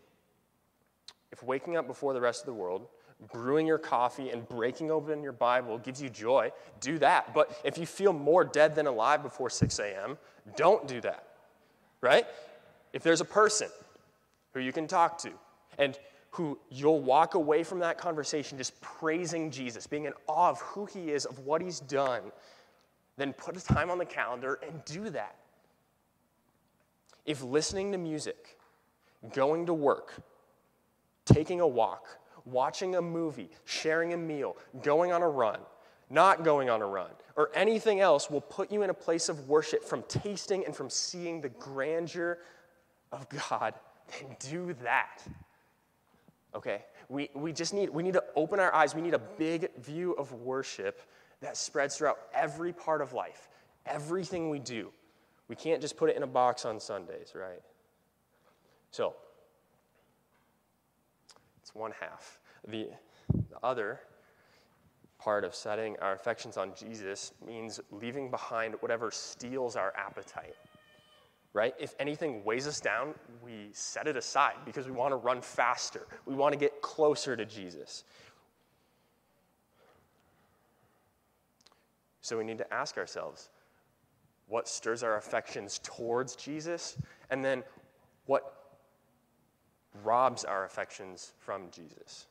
if 1.30 1.42
waking 1.42 1.76
up 1.76 1.88
before 1.88 2.14
the 2.14 2.20
rest 2.20 2.42
of 2.42 2.46
the 2.46 2.54
world, 2.54 2.86
brewing 3.32 3.66
your 3.66 3.78
coffee 3.78 4.30
and 4.30 4.48
breaking 4.48 4.92
open 4.92 5.20
your 5.20 5.32
Bible 5.32 5.78
gives 5.78 6.00
you 6.00 6.08
joy, 6.08 6.52
do 6.80 6.98
that. 6.98 7.34
But 7.34 7.60
if 7.64 7.76
you 7.76 7.86
feel 7.86 8.12
more 8.12 8.44
dead 8.44 8.76
than 8.76 8.86
alive 8.86 9.20
before 9.22 9.50
6 9.50 9.78
a.m., 9.80 10.16
don't 10.56 10.86
do 10.86 11.00
that. 11.00 11.26
Right? 12.00 12.24
If 12.92 13.02
there's 13.02 13.20
a 13.20 13.24
person 13.24 13.68
who 14.54 14.60
you 14.60 14.72
can 14.72 14.86
talk 14.86 15.18
to 15.18 15.30
and 15.78 15.98
who 16.30 16.58
you'll 16.70 17.00
walk 17.00 17.34
away 17.34 17.62
from 17.62 17.80
that 17.80 17.98
conversation 17.98 18.58
just 18.58 18.80
praising 18.80 19.50
Jesus, 19.50 19.86
being 19.86 20.06
in 20.06 20.12
awe 20.26 20.50
of 20.50 20.60
who 20.60 20.86
he 20.86 21.10
is, 21.10 21.26
of 21.26 21.40
what 21.40 21.60
he's 21.60 21.80
done, 21.80 22.22
then 23.16 23.32
put 23.32 23.56
a 23.56 23.60
time 23.60 23.90
on 23.90 23.98
the 23.98 24.04
calendar 24.04 24.58
and 24.66 24.84
do 24.84 25.10
that. 25.10 25.36
If 27.24 27.42
listening 27.42 27.92
to 27.92 27.98
music, 27.98 28.58
going 29.32 29.66
to 29.66 29.74
work, 29.74 30.14
taking 31.24 31.60
a 31.60 31.66
walk, 31.66 32.18
watching 32.44 32.96
a 32.96 33.02
movie, 33.02 33.50
sharing 33.64 34.12
a 34.12 34.16
meal, 34.16 34.56
going 34.82 35.12
on 35.12 35.22
a 35.22 35.28
run, 35.28 35.60
not 36.10 36.44
going 36.44 36.68
on 36.68 36.82
a 36.82 36.86
run, 36.86 37.10
or 37.36 37.50
anything 37.54 38.00
else 38.00 38.28
will 38.28 38.40
put 38.40 38.70
you 38.70 38.82
in 38.82 38.90
a 38.90 38.94
place 38.94 39.28
of 39.28 39.48
worship 39.48 39.84
from 39.84 40.02
tasting 40.02 40.64
and 40.64 40.76
from 40.76 40.90
seeing 40.90 41.40
the 41.40 41.48
grandeur 41.48 42.38
of 43.10 43.26
God, 43.28 43.74
then 44.12 44.36
do 44.38 44.74
that. 44.82 45.22
Okay? 46.54 46.84
We, 47.08 47.30
we 47.34 47.52
just 47.52 47.74
need, 47.74 47.90
we 47.90 48.02
need 48.02 48.14
to 48.14 48.24
open 48.36 48.60
our 48.60 48.74
eyes. 48.74 48.94
We 48.94 49.02
need 49.02 49.14
a 49.14 49.18
big 49.18 49.74
view 49.76 50.12
of 50.12 50.32
worship 50.32 51.02
that 51.40 51.56
spreads 51.56 51.96
throughout 51.96 52.18
every 52.32 52.72
part 52.72 53.02
of 53.02 53.12
life, 53.12 53.48
everything 53.86 54.50
we 54.50 54.58
do. 54.58 54.90
We 55.48 55.56
can't 55.56 55.80
just 55.80 55.96
put 55.96 56.08
it 56.08 56.16
in 56.16 56.22
a 56.22 56.26
box 56.26 56.64
on 56.64 56.80
Sundays, 56.80 57.32
right? 57.34 57.60
So, 58.90 59.14
it's 61.60 61.74
one 61.74 61.92
half. 62.00 62.38
The, 62.66 62.88
the 63.50 63.58
other 63.62 64.00
part 65.18 65.44
of 65.44 65.54
setting 65.54 65.96
our 66.00 66.12
affections 66.12 66.56
on 66.56 66.72
Jesus 66.76 67.32
means 67.46 67.80
leaving 67.90 68.30
behind 68.30 68.74
whatever 68.80 69.10
steals 69.10 69.76
our 69.76 69.92
appetite. 69.96 70.54
Right? 71.54 71.74
If 71.78 71.94
anything 71.98 72.44
weighs 72.44 72.66
us 72.66 72.80
down, 72.80 73.14
we 73.42 73.70
set 73.72 74.06
it 74.06 74.16
aside 74.16 74.56
because 74.66 74.86
we 74.86 74.92
want 74.92 75.12
to 75.12 75.16
run 75.16 75.40
faster. 75.40 76.06
We 76.26 76.34
want 76.34 76.52
to 76.52 76.58
get 76.58 76.82
closer 76.82 77.36
to 77.36 77.46
Jesus. 77.46 78.04
So 82.20 82.36
we 82.36 82.44
need 82.44 82.58
to 82.58 82.74
ask 82.74 82.98
ourselves 82.98 83.50
what 84.46 84.68
stirs 84.68 85.02
our 85.02 85.16
affections 85.16 85.80
towards 85.82 86.36
Jesus? 86.36 86.96
And 87.30 87.44
then 87.44 87.62
what 88.26 88.78
robs 90.02 90.44
our 90.44 90.64
affections 90.64 91.32
from 91.38 91.70
Jesus? 91.70 92.26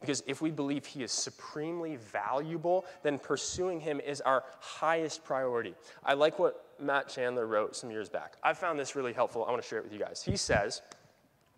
Because 0.00 0.22
if 0.26 0.42
we 0.42 0.50
believe 0.50 0.84
he 0.84 1.04
is 1.04 1.12
supremely 1.12 1.96
valuable, 1.96 2.84
then 3.04 3.18
pursuing 3.18 3.78
him 3.80 4.00
is 4.00 4.20
our 4.20 4.42
highest 4.58 5.22
priority. 5.22 5.74
I 6.04 6.14
like 6.14 6.40
what 6.40 6.71
Matt 6.82 7.08
Chandler 7.08 7.46
wrote 7.46 7.76
some 7.76 7.90
years 7.90 8.08
back. 8.08 8.36
I 8.42 8.52
found 8.52 8.78
this 8.78 8.96
really 8.96 9.12
helpful. 9.12 9.44
I 9.44 9.50
want 9.50 9.62
to 9.62 9.68
share 9.68 9.78
it 9.78 9.84
with 9.84 9.92
you 9.92 9.98
guys. 9.98 10.22
He 10.22 10.36
says, 10.36 10.82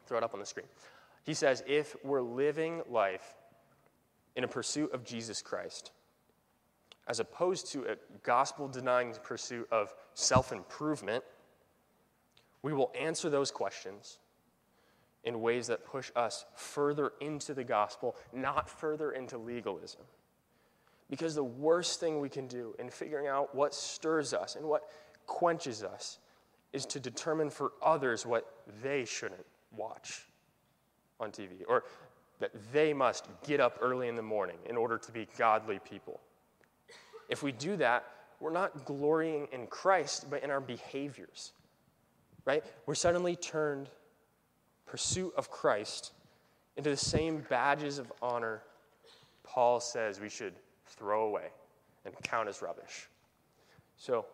throw 0.06 0.18
it 0.18 0.24
up 0.24 0.34
on 0.34 0.40
the 0.40 0.46
screen. 0.46 0.66
He 1.24 1.34
says, 1.34 1.62
if 1.66 1.96
we're 2.04 2.22
living 2.22 2.82
life 2.88 3.34
in 4.36 4.44
a 4.44 4.48
pursuit 4.48 4.92
of 4.92 5.04
Jesus 5.04 5.40
Christ, 5.40 5.92
as 7.06 7.20
opposed 7.20 7.70
to 7.72 7.84
a 7.84 7.96
gospel 8.22 8.68
denying 8.68 9.14
pursuit 9.22 9.68
of 9.70 9.94
self 10.14 10.52
improvement, 10.52 11.24
we 12.62 12.72
will 12.72 12.90
answer 12.98 13.28
those 13.28 13.50
questions 13.50 14.18
in 15.24 15.40
ways 15.40 15.66
that 15.66 15.84
push 15.84 16.10
us 16.16 16.44
further 16.54 17.12
into 17.20 17.54
the 17.54 17.64
gospel, 17.64 18.16
not 18.32 18.68
further 18.68 19.12
into 19.12 19.38
legalism. 19.38 20.02
Because 21.10 21.34
the 21.34 21.44
worst 21.44 22.00
thing 22.00 22.20
we 22.20 22.28
can 22.28 22.46
do 22.46 22.74
in 22.78 22.90
figuring 22.90 23.26
out 23.26 23.54
what 23.54 23.74
stirs 23.74 24.32
us 24.32 24.56
and 24.56 24.64
what 24.66 24.88
quenches 25.26 25.82
us 25.82 26.18
is 26.72 26.86
to 26.86 27.00
determine 27.00 27.50
for 27.50 27.72
others 27.82 28.26
what 28.26 28.46
they 28.82 29.04
shouldn't 29.04 29.44
watch 29.76 30.26
on 31.20 31.30
TV 31.30 31.62
or 31.68 31.84
that 32.40 32.50
they 32.72 32.92
must 32.92 33.28
get 33.46 33.60
up 33.60 33.78
early 33.80 34.08
in 34.08 34.16
the 34.16 34.22
morning 34.22 34.56
in 34.68 34.76
order 34.76 34.98
to 34.98 35.12
be 35.12 35.28
godly 35.38 35.78
people. 35.78 36.20
If 37.28 37.42
we 37.42 37.52
do 37.52 37.76
that, 37.76 38.04
we're 38.40 38.50
not 38.50 38.84
glorying 38.84 39.48
in 39.52 39.66
Christ, 39.68 40.28
but 40.28 40.42
in 40.42 40.50
our 40.50 40.60
behaviors, 40.60 41.52
right? 42.44 42.64
We're 42.86 42.96
suddenly 42.96 43.36
turned 43.36 43.88
pursuit 44.86 45.32
of 45.36 45.50
Christ 45.50 46.12
into 46.76 46.90
the 46.90 46.96
same 46.96 47.44
badges 47.48 47.98
of 47.98 48.12
honor 48.20 48.62
Paul 49.44 49.78
says 49.78 50.18
we 50.18 50.28
should 50.28 50.54
throw 50.86 51.26
away 51.26 51.48
and 52.04 52.14
count 52.22 52.48
as 52.48 52.60
rubbish. 52.60 53.08
So 53.96 54.26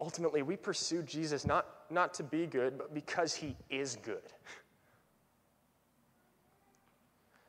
ultimately, 0.00 0.42
we 0.42 0.56
pursue 0.56 1.02
Jesus 1.02 1.44
not, 1.44 1.66
not 1.90 2.14
to 2.14 2.22
be 2.22 2.46
good, 2.46 2.78
but 2.78 2.94
because 2.94 3.34
he 3.34 3.56
is 3.70 3.96
good. 4.02 4.22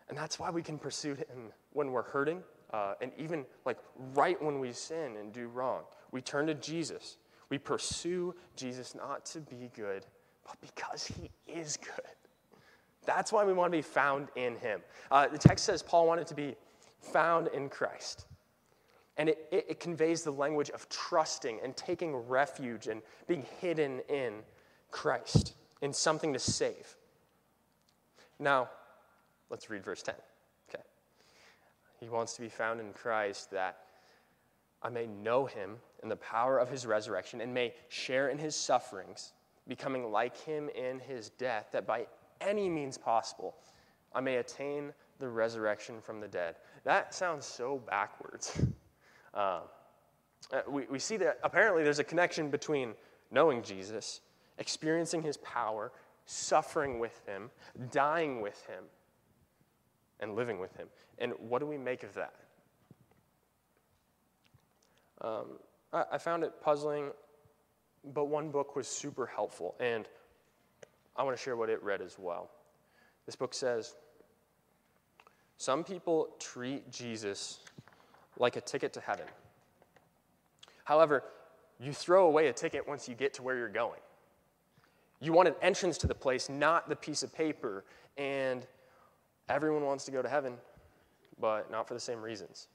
And 0.10 0.18
that's 0.18 0.40
why 0.40 0.50
we 0.50 0.64
can 0.64 0.80
pursue 0.80 1.14
him 1.14 1.52
when 1.74 1.92
we're 1.92 2.02
hurting, 2.02 2.42
uh, 2.74 2.96
and 3.00 3.12
even 3.18 3.46
like 3.66 3.78
right 4.16 4.42
when 4.42 4.60
we 4.60 4.74
sin 4.74 5.18
and 5.18 5.32
do 5.32 5.48
wrong. 5.48 5.84
We 6.12 6.22
turn 6.22 6.48
to 6.48 6.56
Jesus. 6.56 7.18
We 7.50 7.60
pursue 7.60 8.34
Jesus 8.56 8.96
not 8.96 9.26
to 9.28 9.40
be 9.40 9.70
good, 9.76 10.06
but 10.46 10.60
because 10.62 11.06
he 11.06 11.30
is 11.48 11.78
good. 11.78 12.06
That's 13.06 13.32
why 13.32 13.46
we 13.46 13.54
want 13.54 13.72
to 13.72 13.78
be 13.78 13.82
found 13.82 14.30
in 14.36 14.56
him. 14.58 14.82
Uh, 15.12 15.28
the 15.28 15.38
text 15.38 15.66
says 15.66 15.82
Paul 15.82 16.08
wanted 16.08 16.28
to 16.28 16.36
be 16.36 16.56
found 17.00 17.48
in 17.48 17.70
Christ. 17.70 18.26
And 19.20 19.30
it, 19.30 19.48
it, 19.52 19.66
it, 19.70 19.80
conveys 19.82 20.24
the 20.24 20.32
language 20.32 20.72
of 20.72 20.88
trusting 20.90 21.60
and 21.62 21.76
taking 21.76 22.16
refuge 22.16 22.88
and 22.88 23.02
being 23.28 23.46
hidden 23.60 24.00
in 24.10 24.36
Christ, 24.90 25.54
in 25.82 25.94
something 25.94 26.34
to 26.34 26.40
save. 26.40 26.96
Now, 28.40 28.70
let's 29.50 29.70
read 29.70 29.84
verse 29.84 30.02
10. 30.02 30.16
Okay. 30.70 30.84
He 32.00 32.08
wants 32.08 32.34
to 32.36 32.42
be 32.42 32.50
found 32.50 32.80
in 32.80 32.94
Christ 32.94 33.52
that 33.52 33.80
I 34.82 34.90
may 34.90 35.06
know 35.06 35.46
him 35.46 35.76
in 36.02 36.08
the 36.08 36.16
power 36.16 36.58
of 36.58 36.70
his 36.70 36.86
resurrection 36.86 37.42
and 37.42 37.54
may 37.54 37.74
share 37.90 38.30
in 38.30 38.38
his 38.38 38.56
sufferings, 38.56 39.34
becoming 39.68 40.12
like 40.12 40.38
him 40.38 40.70
in 40.70 41.00
his 41.00 41.30
death, 41.32 41.68
that 41.74 41.86
by 41.86 42.08
any 42.40 42.70
means 42.70 42.98
possible 42.98 43.56
I 44.14 44.22
may 44.22 44.38
attain 44.38 44.94
the 45.20 45.28
resurrection 45.28 46.00
from 46.02 46.22
the 46.22 46.28
dead. 46.28 46.56
That 46.86 47.14
sounds 47.14 47.46
so 47.46 47.84
backwards. 47.86 48.58
Um, 49.34 49.62
uh, 50.52 50.62
we, 50.68 50.86
we 50.90 51.00
see 51.00 51.18
that 51.18 51.40
apparently 51.44 51.84
there's 51.84 52.00
a 52.00 52.04
connection 52.04 52.50
between 52.50 52.94
knowing 53.32 53.62
Jesus, 53.62 54.22
experiencing 54.58 55.22
his 55.22 55.38
power, 55.38 55.92
suffering 56.26 57.00
with 57.00 57.22
him, 57.28 57.50
dying 57.92 58.42
with 58.42 58.66
him, 58.66 58.84
and 60.20 60.36
living 60.36 60.60
with 60.60 60.76
him. 60.76 60.88
And 61.20 61.34
what 61.40 61.60
do 61.60 61.66
we 61.66 61.78
make 61.78 62.04
of 62.04 62.14
that? 62.16 62.34
Um, 65.22 65.60
I, 65.94 66.06
I 66.14 66.18
found 66.18 66.44
it 66.44 66.54
puzzling, 66.62 67.12
but 68.14 68.26
one 68.26 68.50
book 68.50 68.76
was 68.76 68.88
super 68.88 69.26
helpful, 69.26 69.76
and 69.80 70.08
I 71.16 71.24
want 71.24 71.36
to 71.36 71.44
share 71.44 71.56
what 71.56 71.70
it 71.70 71.84
read 71.84 72.02
as 72.02 72.18
well. 72.18 72.50
This 73.26 73.36
book 73.36 73.54
says 73.54 73.96
Some 75.58 75.84
people 75.84 76.30
treat 76.40 76.90
Jesus 76.90 77.60
like 78.40 78.56
a 78.56 78.62
ticket 78.62 78.94
to 78.94 79.02
heaven. 79.02 79.26
However, 80.86 81.24
you 81.80 81.94
throw 81.94 82.26
away 82.26 82.48
a 82.48 82.54
ticket 82.54 82.88
once 82.88 83.08
you 83.08 83.16
get 83.16 83.34
to 83.36 83.44
where 83.44 83.56
you're 83.56 83.70
going. 83.70 84.00
You 85.22 85.34
want 85.34 85.48
an 85.48 85.56
entrance 85.62 85.98
to 86.00 86.08
the 86.08 86.16
place, 86.16 86.50
not 86.50 86.90
the 86.90 86.96
piece 86.96 87.24
of 87.24 87.34
paper. 87.34 87.84
And 88.18 88.66
everyone 89.50 89.86
wants 89.86 90.06
to 90.06 90.12
go 90.12 90.22
to 90.22 90.30
heaven, 90.30 90.56
but 91.40 91.70
not 91.70 91.88
for 91.88 91.94
the 91.94 92.00
same 92.00 92.22
reasons. 92.22 92.68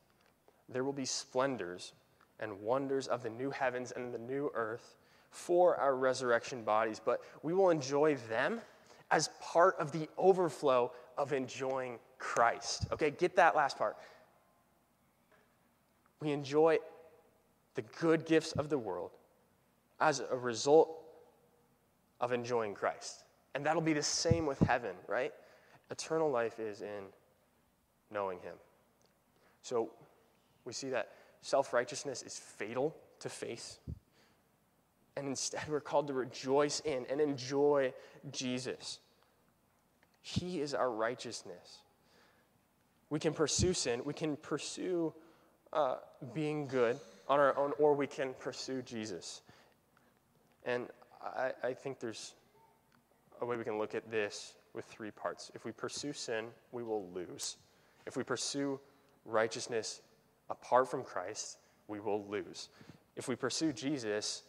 There 0.68 0.84
will 0.84 0.92
be 0.92 1.04
splendors 1.04 1.92
and 2.40 2.60
wonders 2.60 3.06
of 3.06 3.22
the 3.22 3.30
new 3.30 3.50
heavens 3.50 3.92
and 3.92 4.12
the 4.12 4.18
new 4.18 4.50
earth 4.54 4.96
for 5.30 5.76
our 5.76 5.96
resurrection 5.96 6.62
bodies, 6.62 7.00
but 7.04 7.20
we 7.42 7.52
will 7.52 7.70
enjoy 7.70 8.16
them 8.28 8.60
as 9.10 9.28
part 9.40 9.76
of 9.78 9.92
the 9.92 10.08
overflow 10.16 10.92
of 11.18 11.32
enjoying 11.32 11.98
Christ. 12.18 12.86
Okay, 12.92 13.10
get 13.10 13.36
that 13.36 13.54
last 13.54 13.76
part. 13.76 13.96
We 16.20 16.32
enjoy 16.32 16.78
the 17.74 17.82
good 17.82 18.24
gifts 18.24 18.52
of 18.52 18.68
the 18.68 18.78
world 18.78 19.10
as 20.00 20.20
a 20.20 20.36
result 20.36 21.00
of 22.20 22.32
enjoying 22.32 22.74
Christ. 22.74 23.24
And 23.54 23.64
that'll 23.64 23.82
be 23.82 23.92
the 23.92 24.02
same 24.02 24.46
with 24.46 24.58
heaven, 24.60 24.96
right? 25.06 25.32
Eternal 25.90 26.30
life 26.30 26.58
is 26.58 26.80
in 26.80 27.04
knowing 28.10 28.38
Him. 28.40 28.54
So 29.62 29.90
we 30.64 30.72
see 30.72 30.90
that 30.90 31.10
self 31.42 31.72
righteousness 31.72 32.22
is 32.22 32.38
fatal 32.38 32.94
to 33.20 33.28
faith. 33.28 33.78
And 35.16 35.28
instead, 35.28 35.62
we're 35.68 35.80
called 35.80 36.08
to 36.08 36.14
rejoice 36.14 36.80
in 36.80 37.06
and 37.10 37.20
enjoy 37.20 37.92
Jesus. 38.30 39.00
He 40.20 40.60
is 40.60 40.74
our 40.74 40.90
righteousness. 40.90 41.78
We 43.10 43.20
can 43.20 43.34
pursue 43.34 43.74
sin, 43.74 44.00
we 44.04 44.14
can 44.14 44.36
pursue 44.36 45.12
uh, 45.74 45.96
being 46.32 46.66
good 46.66 46.98
on 47.28 47.40
our 47.40 47.56
own, 47.58 47.72
or 47.78 47.94
we 47.94 48.06
can 48.06 48.34
pursue 48.38 48.82
Jesus. 48.82 49.42
And 50.64 50.88
I, 51.22 51.52
I 51.62 51.72
think 51.74 52.00
there's 52.00 52.34
a 53.40 53.46
way 53.46 53.56
we 53.56 53.64
can 53.64 53.78
look 53.78 53.94
at 53.94 54.10
this 54.10 54.54
with 54.72 54.84
three 54.84 55.10
parts. 55.10 55.50
If 55.54 55.64
we 55.64 55.72
pursue 55.72 56.12
sin, 56.12 56.46
we 56.72 56.82
will 56.82 57.08
lose. 57.12 57.56
If 58.06 58.16
we 58.16 58.22
pursue 58.22 58.80
righteousness 59.24 60.02
apart 60.50 60.90
from 60.90 61.02
Christ, 61.02 61.58
we 61.88 62.00
will 62.00 62.26
lose. 62.28 62.68
If 63.16 63.28
we 63.28 63.36
pursue 63.36 63.72
Jesus, 63.72 64.42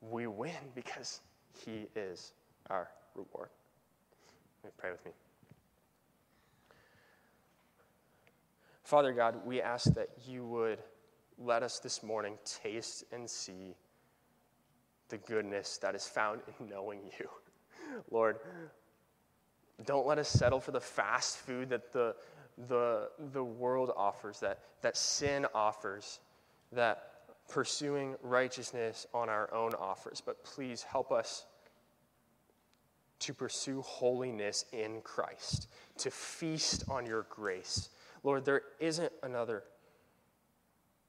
we 0.00 0.26
win 0.26 0.50
because 0.74 1.20
he 1.64 1.86
is 1.94 2.32
our 2.68 2.88
reward. 3.14 3.48
pray 4.78 4.90
with 4.90 5.04
me. 5.04 5.12
Father 8.82 9.12
God, 9.12 9.36
we 9.44 9.62
ask 9.62 9.92
that 9.94 10.08
you 10.26 10.44
would 10.46 10.78
let 11.38 11.62
us 11.62 11.78
this 11.78 12.02
morning 12.02 12.38
taste 12.44 13.04
and 13.12 13.28
see 13.28 13.76
the 15.08 15.18
goodness 15.18 15.78
that 15.78 15.94
is 15.94 16.06
found 16.06 16.40
in 16.46 16.68
knowing 16.70 17.00
you. 17.18 17.28
Lord, 18.10 18.38
don't 19.84 20.06
let 20.06 20.18
us 20.18 20.28
settle 20.28 20.60
for 20.60 20.70
the 20.72 20.80
fast 20.80 21.38
food 21.38 21.68
that 21.70 21.92
the, 21.92 22.14
the, 22.68 23.08
the 23.32 23.44
world 23.44 23.92
offers, 23.96 24.40
that, 24.40 24.60
that 24.82 24.96
sin 24.96 25.46
offers, 25.54 26.20
that 26.72 27.08
pursuing 27.48 28.16
righteousness 28.22 29.06
on 29.12 29.28
our 29.28 29.52
own 29.52 29.74
offers. 29.74 30.22
But 30.24 30.42
please 30.44 30.82
help 30.82 31.12
us 31.12 31.44
to 33.20 33.34
pursue 33.34 33.82
holiness 33.82 34.64
in 34.72 35.00
Christ, 35.02 35.68
to 35.98 36.10
feast 36.10 36.84
on 36.88 37.06
your 37.06 37.26
grace. 37.30 37.90
Lord, 38.22 38.44
there 38.44 38.62
isn't 38.78 39.12
another 39.22 39.64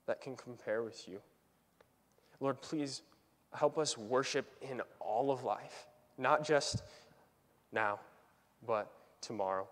that 0.07 0.21
can 0.21 0.35
compare 0.35 0.83
with 0.83 1.07
you. 1.07 1.19
Lord, 2.39 2.61
please 2.61 3.01
help 3.53 3.77
us 3.77 3.97
worship 3.97 4.47
in 4.61 4.81
all 4.99 5.31
of 5.31 5.43
life, 5.43 5.87
not 6.17 6.43
just 6.43 6.83
now, 7.71 7.99
but 8.65 8.91
tomorrow 9.21 9.67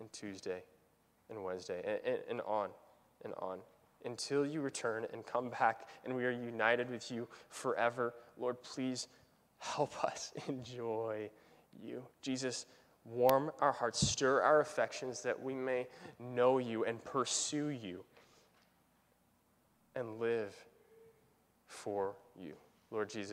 and 0.00 0.12
Tuesday 0.12 0.62
and 1.28 1.44
Wednesday 1.44 1.82
and, 1.84 2.14
and, 2.14 2.22
and 2.28 2.40
on 2.42 2.70
and 3.24 3.34
on 3.38 3.58
until 4.04 4.46
you 4.46 4.60
return 4.60 5.06
and 5.12 5.24
come 5.26 5.50
back 5.50 5.88
and 6.04 6.14
we 6.14 6.24
are 6.24 6.30
united 6.30 6.90
with 6.90 7.10
you 7.10 7.28
forever. 7.48 8.14
Lord, 8.38 8.60
please 8.62 9.08
help 9.58 10.04
us 10.04 10.32
enjoy 10.48 11.30
you. 11.82 12.02
Jesus, 12.22 12.66
warm 13.04 13.50
our 13.60 13.72
hearts, 13.72 14.06
stir 14.06 14.42
our 14.42 14.60
affections 14.60 15.22
that 15.22 15.40
we 15.40 15.54
may 15.54 15.86
know 16.18 16.58
you 16.58 16.84
and 16.84 17.02
pursue 17.04 17.68
you 17.68 18.04
and 19.94 20.18
live 20.18 20.54
for 21.66 22.14
you. 22.38 22.54
Lord 22.90 23.08
Jesus. 23.08 23.28